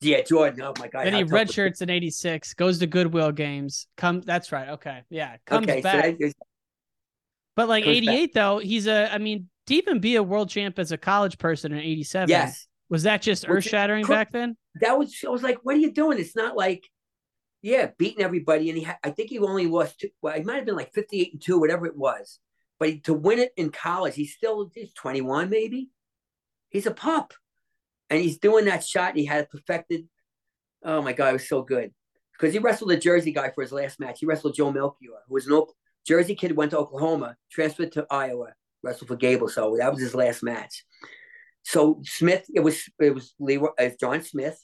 [0.02, 0.60] Yeah, Jordan.
[0.62, 1.06] Oh my god.
[1.06, 3.86] Then he redshirts in 86, goes to Goodwill games.
[3.96, 4.68] Come that's right.
[4.70, 5.02] Okay.
[5.10, 5.36] Yeah.
[5.46, 6.18] Comes Okay, so back.
[6.18, 6.34] that is-
[7.56, 8.08] but like comes back.
[8.14, 11.38] 88 though, he's a I mean, to even be a world champ as a college
[11.38, 12.28] person in 87.
[12.28, 12.66] yes.
[12.88, 14.56] Was that just earth shattering back then?
[14.80, 16.18] that was I was like, what are you doing?
[16.18, 16.88] It's not like,
[17.62, 18.68] yeah, beating everybody.
[18.68, 20.08] And he, ha- I think he only lost two.
[20.22, 22.40] Well, it might have been like fifty-eight and two, whatever it was.
[22.80, 25.90] But he- to win it in college, he's still he's twenty-one, maybe.
[26.70, 27.32] He's a pup,
[28.08, 29.10] and he's doing that shot.
[29.10, 30.08] And he had it perfected.
[30.82, 31.92] Oh my god, it was so good
[32.32, 34.18] because he wrestled a Jersey guy for his last match.
[34.18, 35.52] He wrestled Joe Melchior, who was an
[36.06, 39.48] Jersey kid, went to Oklahoma, transferred to Iowa, wrestled for Gable.
[39.48, 40.84] So that was his last match.
[41.62, 44.58] So Smith, it was it was Leroy, uh, John Smith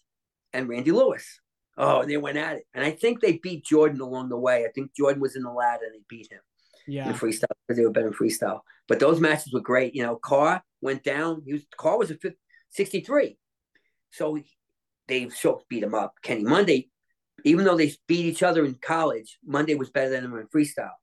[0.53, 1.41] and Randy Lewis.
[1.78, 4.64] Oh, and they went at it, and I think they beat Jordan along the way.
[4.64, 6.41] I think Jordan was in the ladder and they beat him
[6.87, 7.12] in Yeah.
[7.12, 8.61] freestyle because they were better in freestyle.
[8.89, 9.95] But those matches were great.
[9.95, 11.43] You know, Carr went down.
[11.45, 12.39] He was Carr was a 50,
[12.70, 13.37] 63,
[14.11, 14.39] so
[15.07, 16.14] Dave Schultz beat him up.
[16.22, 16.89] Kenny Monday,
[17.45, 20.95] even though they beat each other in college, Monday was better than him in freestyle.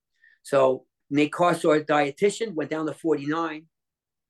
[0.44, 3.66] So Nate Carr saw dietitian, went down to 49,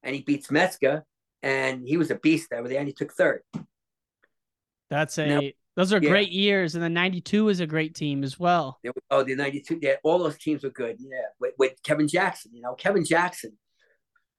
[0.03, 1.03] and he beats Metzger,
[1.41, 2.63] and he was a beast there.
[2.63, 3.41] And he took third.
[4.89, 6.09] That's a Now- those are yeah.
[6.09, 6.75] great years.
[6.75, 8.79] And then 92 is a great team as well.
[9.09, 9.79] Oh, the '92.
[9.81, 10.97] Yeah, all those teams were good.
[10.99, 12.51] Yeah, with, with Kevin Jackson.
[12.53, 13.57] You know, Kevin Jackson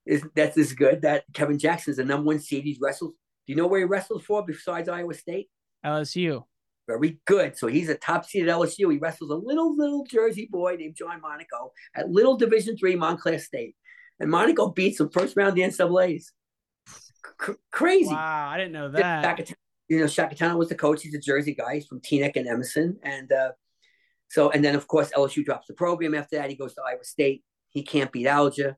[0.07, 1.03] is that's is good.
[1.03, 2.64] That Kevin Jackson is the number one seed.
[2.64, 3.12] He's wrestled.
[3.47, 5.49] Do you know where he wrestled for besides Iowa State?
[5.85, 6.45] LSU.
[6.87, 7.57] Very good.
[7.57, 8.93] So he's a top seed at LSU.
[8.93, 13.39] He wrestles a little little Jersey boy named John Monaco at little Division three Montclair
[13.39, 13.74] State,
[14.20, 16.32] and Monaco beats him first round the NCAA's.
[17.43, 18.12] C- crazy.
[18.12, 19.51] Wow, I didn't know that.
[19.89, 21.03] You know, Sciacchetano was the coach.
[21.03, 21.74] He's a Jersey guy.
[21.74, 22.99] He's from Teaneck and Emerson.
[23.03, 23.51] And uh,
[24.28, 26.51] so, and then of course, LSU drops the program after that.
[26.51, 27.45] He goes to Iowa State.
[27.70, 28.76] He can't beat Alger.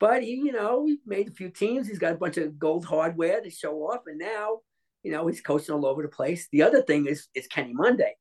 [0.00, 1.88] But he, you know, he made a few teams.
[1.88, 4.02] He's got a bunch of gold hardware to show off.
[4.06, 4.60] And now,
[5.08, 6.48] you know, he's coaching all over the place.
[6.52, 8.14] The other thing is is Kenny Monday.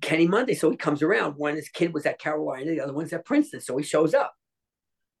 [0.00, 0.54] Kenny Monday.
[0.54, 1.34] So he comes around.
[1.36, 3.60] One his kid was at Carolina, the other one's at Princeton.
[3.60, 4.34] So he shows up.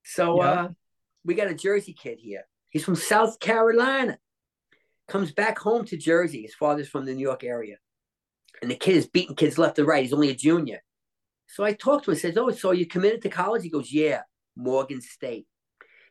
[0.04, 0.50] So Yeah.
[0.50, 0.68] uh,
[1.24, 2.42] we got a Jersey kid here.
[2.70, 4.18] He's from South Carolina.
[5.06, 6.42] Comes back home to Jersey.
[6.42, 7.76] His father's from the New York area.
[8.60, 10.02] And the kid is beating kids left and right.
[10.02, 10.82] He's only a junior.
[11.46, 12.16] So I talked to him.
[12.16, 13.62] I says, Oh, so you committed to college?
[13.62, 14.22] He goes, Yeah,
[14.56, 15.46] Morgan State.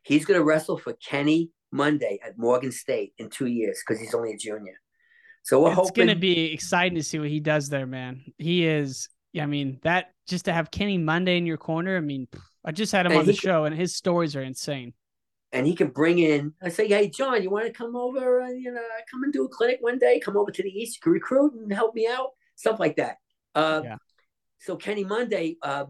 [0.04, 4.14] He's going to wrestle for Kenny Monday at Morgan State in two years because he's
[4.14, 4.80] only a junior.
[5.44, 6.08] So we're hoping it's hoping.
[6.08, 8.24] gonna be exciting to see what he does there, man.
[8.38, 9.10] He is.
[9.40, 11.96] I mean, that just to have Kenny Monday in your corner.
[11.98, 12.28] I mean,
[12.66, 14.94] I just had him And on the he- show, and his stories are insane.
[15.52, 16.54] and he can bring in.
[16.62, 19.46] I say, hey, John, you want to come over and you know come and do
[19.46, 20.20] a clinic one day?
[20.20, 23.18] Come over to the East, recruit and help me out, stuff like that.
[23.56, 23.96] Uh, yeah.
[24.60, 25.86] So Kenny Monday, uh,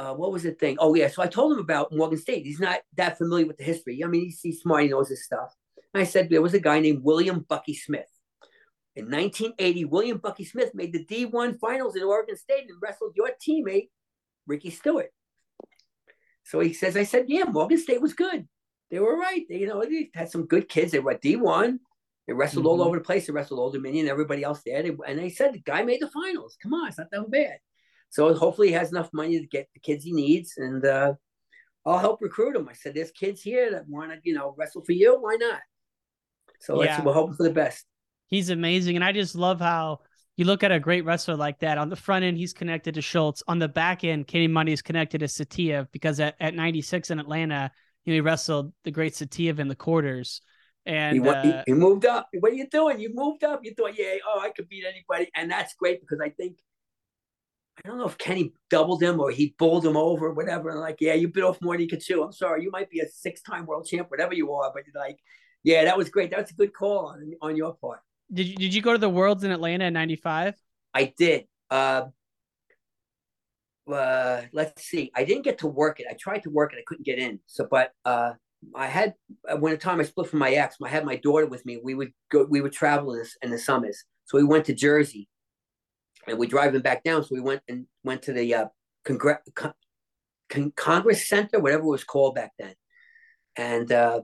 [0.00, 0.78] uh, what was the thing?
[0.80, 2.46] Oh yeah, so I told him about Morgan State.
[2.46, 4.02] He's not that familiar with the history.
[4.02, 4.84] I mean, he's, he's smart.
[4.84, 5.54] He knows his stuff.
[5.92, 8.08] And I said there was a guy named William Bucky Smith.
[8.96, 13.30] In 1980, William Bucky Smith made the D1 finals in Oregon State and wrestled your
[13.46, 13.90] teammate,
[14.46, 15.10] Ricky Stewart.
[16.44, 18.48] So he says, I said, yeah, Morgan State was good.
[18.90, 19.44] They were right.
[19.50, 20.92] They, you know, they had some good kids.
[20.92, 21.78] They were at D1.
[22.26, 22.70] They wrestled mm-hmm.
[22.70, 23.26] all over the place.
[23.26, 24.82] They wrestled Old Dominion, everybody else there.
[24.82, 26.56] They, and they said, the guy made the finals.
[26.62, 27.58] Come on, it's not that bad.
[28.10, 30.54] So hopefully he has enough money to get the kids he needs.
[30.56, 31.14] And uh,
[31.86, 32.68] I'll help recruit him.
[32.68, 35.16] I said, there's kids here that want to, you know, wrestle for you.
[35.20, 35.60] Why not?
[36.60, 36.92] So yeah.
[36.92, 37.86] let's, we're hoping for the best.
[38.26, 38.96] He's amazing.
[38.96, 40.00] And I just love how
[40.36, 41.78] you look at a great wrestler like that.
[41.78, 43.42] On the front end, he's connected to Schultz.
[43.46, 47.20] On the back end, Kenny Monday is connected to Saitiev because at, at 96 in
[47.20, 47.70] Atlanta,
[48.04, 50.40] you know, he wrestled the great Saitiev in the quarters.
[50.86, 52.28] And he, uh, moved up.
[52.40, 52.98] What are you doing?
[52.98, 53.60] You moved up.
[53.62, 55.30] You thought, yeah, oh, I could beat anybody.
[55.36, 56.56] And that's great because I think,
[57.84, 60.70] I don't know if Kenny doubled him or he bowled him over, whatever.
[60.70, 62.22] And like, yeah, you bit off more than you could chew.
[62.22, 62.62] I'm sorry.
[62.62, 64.70] You might be a six time world champ, whatever you are.
[64.74, 65.18] But you're like,
[65.62, 66.30] yeah, that was great.
[66.30, 68.00] That's a good call on, on your part.
[68.32, 70.54] Did you did you go to the Worlds in Atlanta in '95?
[70.94, 71.46] I did.
[71.70, 72.06] Uh,
[73.90, 75.10] uh, let's see.
[75.16, 76.06] I didn't get to work it.
[76.08, 76.78] I tried to work it.
[76.78, 77.40] I couldn't get in.
[77.46, 78.32] So, but uh,
[78.74, 79.14] I had
[79.58, 81.80] when the time I split from my ex, I had my daughter with me.
[81.82, 82.46] We would go.
[82.48, 84.04] We would travel in, this, in the summers.
[84.24, 85.28] So we went to Jersey,
[86.26, 87.22] and we're driving back down.
[87.22, 88.66] So we went and went to the uh,
[89.06, 92.74] Congre- Con- Congress Center, whatever it was called back then,
[93.56, 94.20] and uh,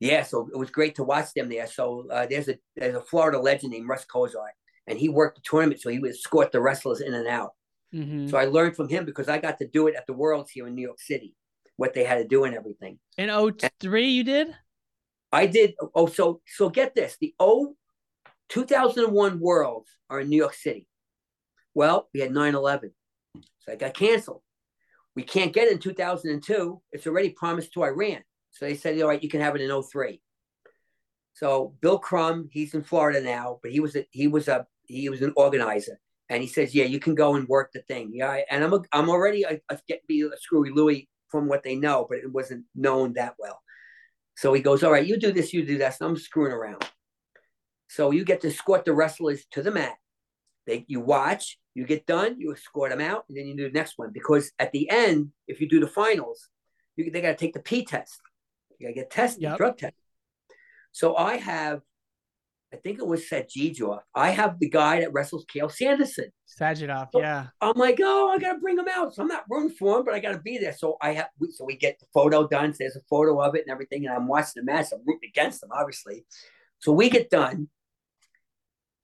[0.00, 1.66] yeah, so it was great to watch them there.
[1.66, 4.56] So uh, there's a there's a Florida legend named Russ Kozart,
[4.86, 7.52] and he worked the tournament, so he would escort the wrestlers in and out.
[7.94, 8.28] Mm-hmm.
[8.28, 10.66] So I learned from him because I got to do it at the Worlds here
[10.66, 11.34] in New York City,
[11.76, 12.98] what they had to do and everything.
[13.18, 13.28] In
[13.80, 14.54] 03 you did?
[15.32, 15.74] I did.
[15.94, 17.76] Oh, so so get this: the O
[18.50, 20.86] 2001 Worlds are in New York City.
[21.74, 22.90] Well, we had 9/11,
[23.60, 24.42] so I got canceled.
[25.14, 26.82] We can't get it in 2002.
[26.92, 28.22] It's already promised to Iran.
[28.50, 30.20] So they said, all right, you can have it in 03.
[31.34, 35.08] So Bill Crum, he's in Florida now, but he was a, he was a he
[35.08, 35.98] was an organizer,
[36.28, 38.10] and he says, yeah, you can go and work the thing.
[38.12, 39.78] Yeah, and I'm a, I'm already a, a
[40.08, 43.62] be a screwy Louie from what they know, but it wasn't known that well.
[44.36, 45.94] So he goes, all right, you do this, you do that.
[45.94, 46.84] So I'm screwing around.
[47.90, 49.96] So you get to escort the wrestlers to the mat.
[50.64, 53.76] They you watch, you get done, you escort them out, and then you do the
[53.76, 54.12] next one.
[54.12, 56.48] Because at the end, if you do the finals,
[56.94, 58.20] you, they got to take the P test.
[58.78, 59.58] You gotta get tested, yep.
[59.58, 59.94] drug tested.
[60.92, 61.80] So I have,
[62.72, 63.98] I think it was Sazhidov.
[64.14, 66.30] I have the guy that wrestles Cael Sanderson.
[66.48, 67.48] Sazhidov, so yeah.
[67.60, 69.14] I'm like, oh, I gotta bring him out.
[69.14, 70.72] So I'm not rooting for him, but I gotta be there.
[70.72, 72.72] So I have, so we get the photo done.
[72.72, 74.86] So there's a photo of it and everything, and I'm watching the match.
[74.92, 76.24] I'm rooting against him, obviously.
[76.78, 77.68] So we get done.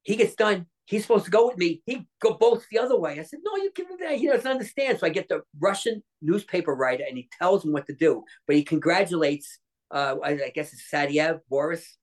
[0.06, 1.82] He gets done he's supposed to go with me.
[1.84, 3.18] He go both the other way.
[3.18, 4.18] I said, no, you give him that.
[4.18, 5.00] He doesn't understand.
[5.00, 8.22] So I get the Russian newspaper writer and he tells him what to do.
[8.46, 9.58] But he congratulates
[9.90, 11.96] uh, I, I, guess it's Sadiev, Boris.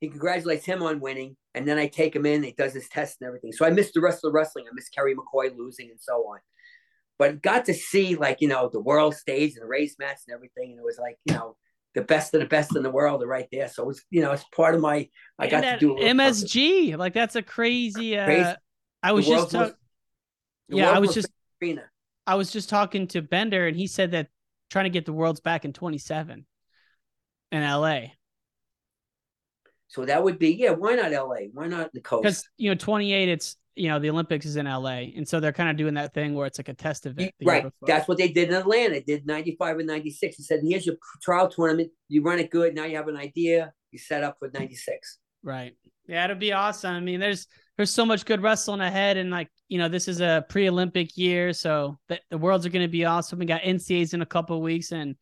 [0.00, 2.42] He congratulates him on winning, and then I take him in.
[2.42, 3.52] He does his test and everything.
[3.52, 4.64] So I missed the rest of the wrestling.
[4.66, 6.38] I missed Kerry McCoy losing and so on.
[7.18, 10.34] But got to see like you know the world stage and the race match and
[10.34, 11.56] everything, and it was like you know
[11.94, 13.68] the best of the best in the world are right there.
[13.68, 15.08] So it's you know it's part of my
[15.38, 16.96] I got to do MSG.
[16.96, 18.16] Like that's a crazy.
[18.16, 18.54] Uh, crazy.
[19.02, 19.74] I was just talking.
[20.68, 21.28] Yeah, I was just.
[22.26, 24.28] I was just talking to Bender, and he said that
[24.70, 26.44] trying to get the worlds back in 27
[27.52, 28.00] in LA.
[29.88, 30.70] So that would be yeah.
[30.70, 31.46] Why not LA?
[31.52, 32.22] Why not the coast?
[32.22, 33.28] Because you know, 28.
[33.30, 36.14] It's you know the Olympics is in LA, and so they're kind of doing that
[36.14, 37.32] thing where it's like a test event.
[37.42, 37.66] Right.
[37.86, 38.94] That's what they did in Atlanta.
[38.94, 40.36] They did 95 and 96.
[40.36, 41.90] He said, "Here's your trial tournament.
[42.08, 42.74] You run it good.
[42.74, 43.72] Now you have an idea.
[43.90, 45.76] You set up for 96." Right.
[46.06, 46.94] Yeah, it'd be awesome.
[46.94, 50.20] I mean, there's there's so much good wrestling ahead, and like you know, this is
[50.20, 53.38] a pre-Olympic year, so the, the worlds are going to be awesome.
[53.38, 55.16] We got NCAAs in a couple weeks, and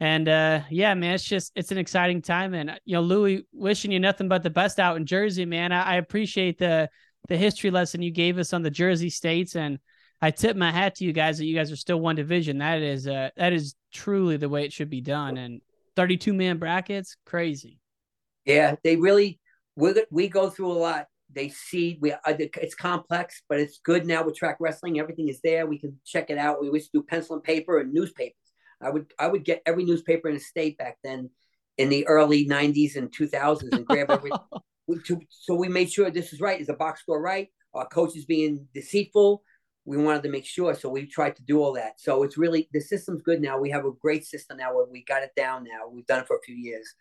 [0.00, 3.92] and uh, yeah, man, it's just it's an exciting time, and you know, Louie, wishing
[3.92, 5.70] you nothing but the best out in Jersey, man.
[5.70, 6.88] I, I appreciate the
[7.28, 9.78] the history lesson you gave us on the Jersey states, and
[10.20, 12.58] I tip my hat to you guys that you guys are still one division.
[12.58, 15.60] That is uh that is truly the way it should be done, and
[15.96, 17.78] thirty two man brackets, crazy.
[18.44, 19.40] Yeah, they really
[19.76, 21.06] we we go through a lot.
[21.34, 24.98] They see we uh, it's complex, but it's good now with track wrestling.
[24.98, 25.66] Everything is there.
[25.66, 26.60] We can check it out.
[26.60, 28.36] We used to do pencil and paper and newspapers.
[28.80, 31.30] I would I would get every newspaper in the state back then
[31.78, 34.30] in the early 90s and 2000s and grab every
[35.28, 38.24] so we made sure this is right is the box score right our coach is
[38.24, 39.42] being deceitful
[39.84, 40.74] we wanted to make sure.
[40.74, 42.00] So we tried to do all that.
[42.00, 43.58] So it's really the system's good now.
[43.58, 45.88] We have a great system now we got it down now.
[45.90, 46.94] We've done it for a few years.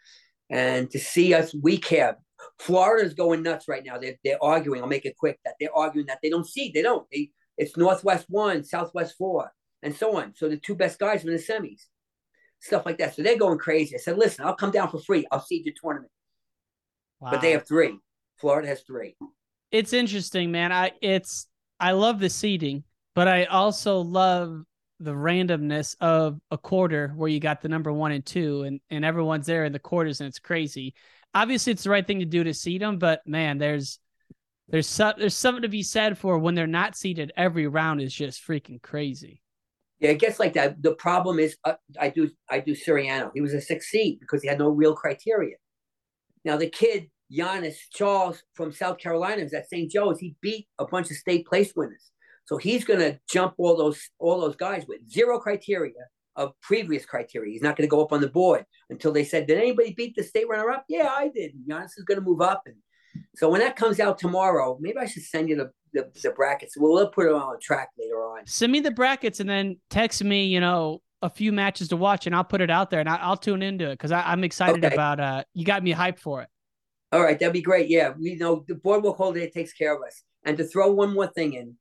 [0.49, 2.17] And to see us, we care.
[2.59, 3.97] Florida's going nuts right now.
[3.97, 4.81] They're, they're arguing.
[4.81, 6.71] I'll make it quick that they're arguing that they don't see.
[6.73, 7.07] They don't.
[7.11, 9.51] They, it's Northwest one, Southwest four,
[9.83, 10.33] and so on.
[10.35, 11.83] So the two best guys are in the semis,
[12.59, 13.15] stuff like that.
[13.15, 13.95] So they're going crazy.
[13.95, 15.25] I said, listen, I'll come down for free.
[15.31, 16.11] I'll seed your tournament.
[17.21, 17.31] Wow.
[17.31, 17.97] But they have three.
[18.37, 19.15] Florida has three.
[19.71, 20.71] It's interesting, man.
[20.71, 21.47] I it's
[21.79, 22.83] I love the seeding,
[23.15, 24.63] but I also love
[24.99, 29.05] the randomness of a quarter where you got the number one and two, and and
[29.05, 30.95] everyone's there in the quarters, and it's crazy.
[31.33, 33.99] Obviously, it's the right thing to do to seed them, but man, there's
[34.67, 37.31] there's some, there's something to be said for when they're not seated.
[37.37, 39.41] Every round is just freaking crazy.
[39.99, 40.81] Yeah, it gets like that.
[40.81, 43.29] The problem is, uh, I do I do Suriano.
[43.33, 45.57] He was a six seed because he had no real criteria.
[46.43, 49.89] Now the kid Giannis Charles from South Carolina is at St.
[49.89, 50.19] Joe's.
[50.19, 52.11] He beat a bunch of state place winners,
[52.45, 55.93] so he's going to jump all those all those guys with zero criteria
[56.35, 57.51] of previous criteria.
[57.51, 60.15] He's not going to go up on the board until they said, "Did anybody beat
[60.15, 61.53] the state runner up?" Yeah, I did.
[61.67, 62.75] Giannis is going to move up and
[63.35, 66.77] so when that comes out tomorrow, maybe I should send you the, the, the brackets.
[66.77, 68.45] We'll, we'll put it on a track later on.
[68.45, 72.25] Send me the brackets and then text me, you know, a few matches to watch
[72.25, 74.83] and I'll put it out there and I, will tune into it because I'm excited
[74.83, 74.93] okay.
[74.93, 76.49] about uh you got me hyped for it.
[77.11, 77.89] All right, that'd be great.
[77.89, 80.23] Yeah, we know the boardwalk holiday takes care of us.
[80.45, 81.75] And to throw one more thing in,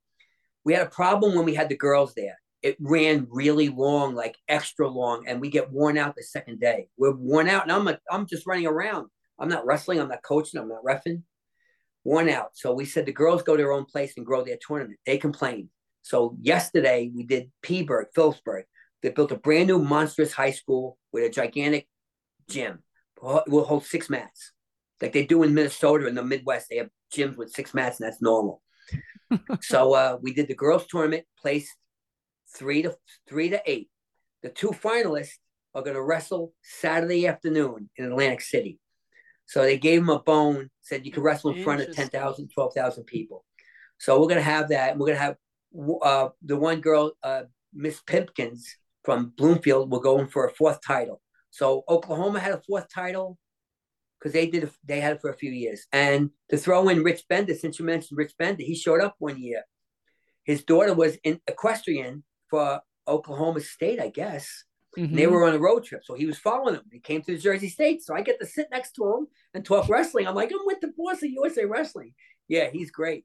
[0.65, 2.39] we had a problem when we had the girls there.
[2.63, 6.89] It ran really long, like extra long, and we get worn out the second day.
[6.99, 9.09] We're worn out, and I'm a, I'm just running around.
[9.39, 10.01] I'm not wrestling.
[10.01, 10.61] I'm not coaching.
[10.61, 11.23] I'm not refing.
[12.03, 12.51] One out.
[12.55, 14.99] So we said the girls go to their own place and grow their tournament.
[15.07, 15.69] They complained.
[16.03, 18.65] So yesterday we did P'burg, Phillipsburg.
[19.03, 21.89] They built a brand new monstrous high school with a gigantic
[22.49, 22.83] gym.
[23.23, 24.53] We'll hold six mats,
[25.01, 26.69] like they do in Minnesota in the Midwest.
[26.69, 28.63] They have gyms with six mats, and that's normal.
[29.61, 31.71] so uh, we did the girls tournament, placed
[32.57, 32.97] three to
[33.29, 33.89] three to eight.
[34.43, 35.39] The two finalists
[35.75, 38.79] are going to wrestle Saturday afternoon in Atlantic City.
[39.47, 43.05] So they gave him a bone, said you can wrestle in front of 10,000, 12,000
[43.05, 43.45] people.
[43.99, 44.97] So we're going to have that.
[44.97, 45.37] We're going to have
[46.03, 47.43] uh, the one girl, uh,
[47.75, 51.21] Miss Pimpkins from Bloomfield, will go in for a fourth title.
[51.51, 53.39] So Oklahoma had a fourth title
[54.21, 55.87] because they did they had it for a few years.
[55.93, 59.41] And to throw in Rich Bender, since you mentioned Rich Bender, he showed up one
[59.41, 59.63] year.
[60.45, 64.65] His daughter was in equestrian for Oklahoma State, I guess.
[64.99, 65.15] Mm-hmm.
[65.15, 66.85] They were on a road trip, so he was following them.
[66.91, 69.65] He came to the Jersey State, so I get to sit next to him and
[69.65, 70.27] talk wrestling.
[70.27, 72.15] I'm like, I'm with the boss of USA Wrestling.
[72.49, 73.25] Yeah, he's great.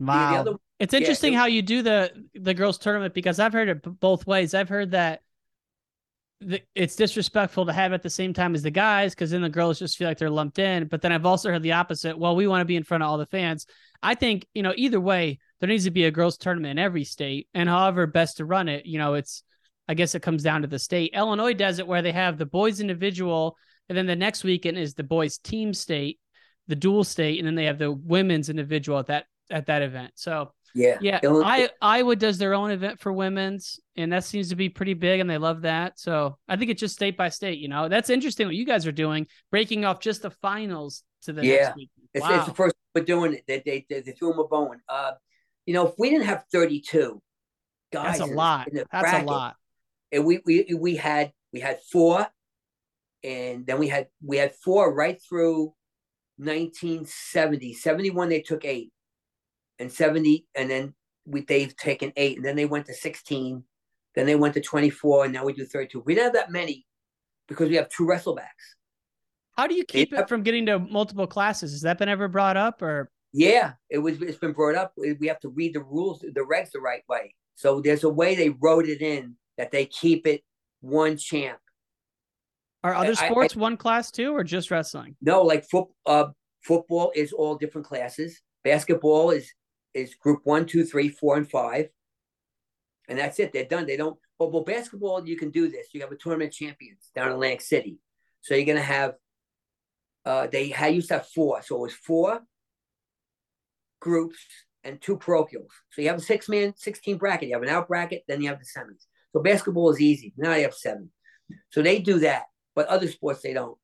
[0.00, 3.38] Wow, the, the other, it's interesting yeah, how you do the the girls tournament because
[3.38, 4.54] I've heard it both ways.
[4.54, 5.20] I've heard that
[6.40, 9.48] the, it's disrespectful to have at the same time as the guys because then the
[9.48, 10.86] girls just feel like they're lumped in.
[10.88, 12.18] But then I've also heard the opposite.
[12.18, 13.66] Well, we want to be in front of all the fans.
[14.02, 17.04] I think you know either way, there needs to be a girls tournament in every
[17.04, 19.42] state, and however best to run it, you know, it's
[19.88, 21.12] I guess it comes down to the state.
[21.14, 23.56] Illinois does it where they have the boys individual,
[23.88, 26.18] and then the next weekend is the boys team state,
[26.68, 30.12] the dual state, and then they have the women's individual at that at that event.
[30.16, 31.20] So yeah, yeah.
[31.22, 34.94] Illinois- I Iowa does their own event for women's, and that seems to be pretty
[34.94, 35.98] big, and they love that.
[35.98, 37.58] So I think it's just state by state.
[37.58, 41.32] You know, that's interesting what you guys are doing, breaking off just the finals to
[41.32, 41.56] the yeah.
[41.56, 41.90] next week.
[42.12, 42.36] It's, wow.
[42.36, 43.44] it's the first we're doing it.
[43.46, 44.80] They, they, they, they threw them a bone.
[44.88, 45.12] Uh,
[45.66, 47.20] you know, if we didn't have 32
[47.92, 48.68] guys, that's a lot.
[48.72, 49.56] That's bracket, a lot
[50.14, 52.26] and we we we had we had four,
[53.22, 55.74] and then we had we had four right through
[56.36, 57.74] 1970.
[57.74, 58.92] 71 they took eight,
[59.78, 60.94] and 70 and then
[61.26, 63.62] we they've taken eight, and then they went to 16,
[64.14, 66.02] then they went to 24, and now we do 32.
[66.04, 66.86] We don't have that many
[67.48, 68.48] because we have two wrestlebacks.
[69.56, 71.72] How do you keep it, it from getting to multiple classes?
[71.72, 73.10] Has that been ever brought up or?
[73.32, 74.20] Yeah, it was.
[74.22, 74.92] It's been brought up.
[74.96, 77.34] We have to read the rules, the regs, the right way.
[77.56, 80.42] So there's a way they wrote it in that they keep it
[80.80, 81.58] one champ.
[82.84, 85.16] Are other sports I, I, one class too, or just wrestling?
[85.20, 86.26] No, like foot, uh,
[86.62, 88.40] football is all different classes.
[88.62, 89.52] Basketball is
[89.94, 91.88] is group one, two, three, four, and five,
[93.08, 93.52] and that's it.
[93.52, 93.86] They're done.
[93.86, 94.18] They don't.
[94.38, 95.88] But well, basketball, you can do this.
[95.92, 97.98] You have a tournament champions down in Atlantic City,
[98.40, 99.14] so you're gonna have.
[100.24, 102.40] Uh, they had used to have four, so it was four
[104.00, 104.38] groups
[104.82, 105.72] and two parochials.
[105.90, 107.48] So you have a six man, sixteen bracket.
[107.48, 109.06] You have an out bracket, then you have the semis.
[109.32, 110.32] So basketball is easy.
[110.36, 111.10] Now they have seven.
[111.70, 112.44] So they do that.
[112.74, 113.76] But other sports, they don't.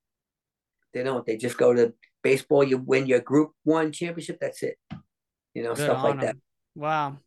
[0.93, 1.25] They don't.
[1.25, 2.65] They just go to baseball.
[2.65, 4.39] You win your group one championship.
[4.41, 4.79] That's it.
[5.55, 6.37] You know, Good stuff like that.
[6.75, 7.19] Wow.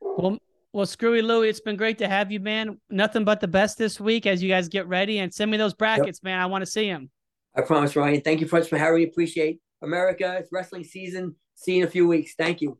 [0.00, 0.38] Well,
[0.72, 2.80] well, Screwy Louie, it's been great to have you, man.
[2.90, 5.74] Nothing but the best this week as you guys get ready and send me those
[5.74, 6.24] brackets, yep.
[6.24, 6.40] man.
[6.40, 7.10] I want to see them.
[7.56, 8.20] I promise, Ryan.
[8.20, 9.04] Thank you so much for having.
[9.04, 10.36] Appreciate America.
[10.38, 11.36] It's wrestling season.
[11.54, 12.34] See you in a few weeks.
[12.36, 12.78] Thank you.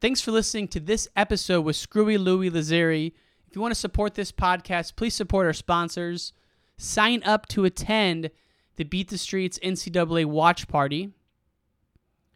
[0.00, 3.12] Thanks for listening to this episode with Screwy Louie Lazari.
[3.48, 6.32] If you want to support this podcast, please support our sponsors.
[6.78, 8.30] Sign up to attend
[8.76, 11.10] the Beat the Streets NCAA Watch Party.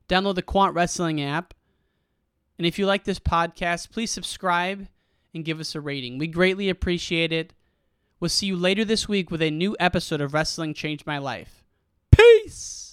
[0.09, 1.55] Download the Quant Wrestling app.
[2.59, 4.87] And if you like this podcast, please subscribe
[5.35, 6.19] and give us a rating.
[6.19, 7.53] We greatly appreciate it.
[8.21, 11.65] We'll see you later this week with a new episode of Wrestling Changed My Life.
[12.11, 12.84] Peace!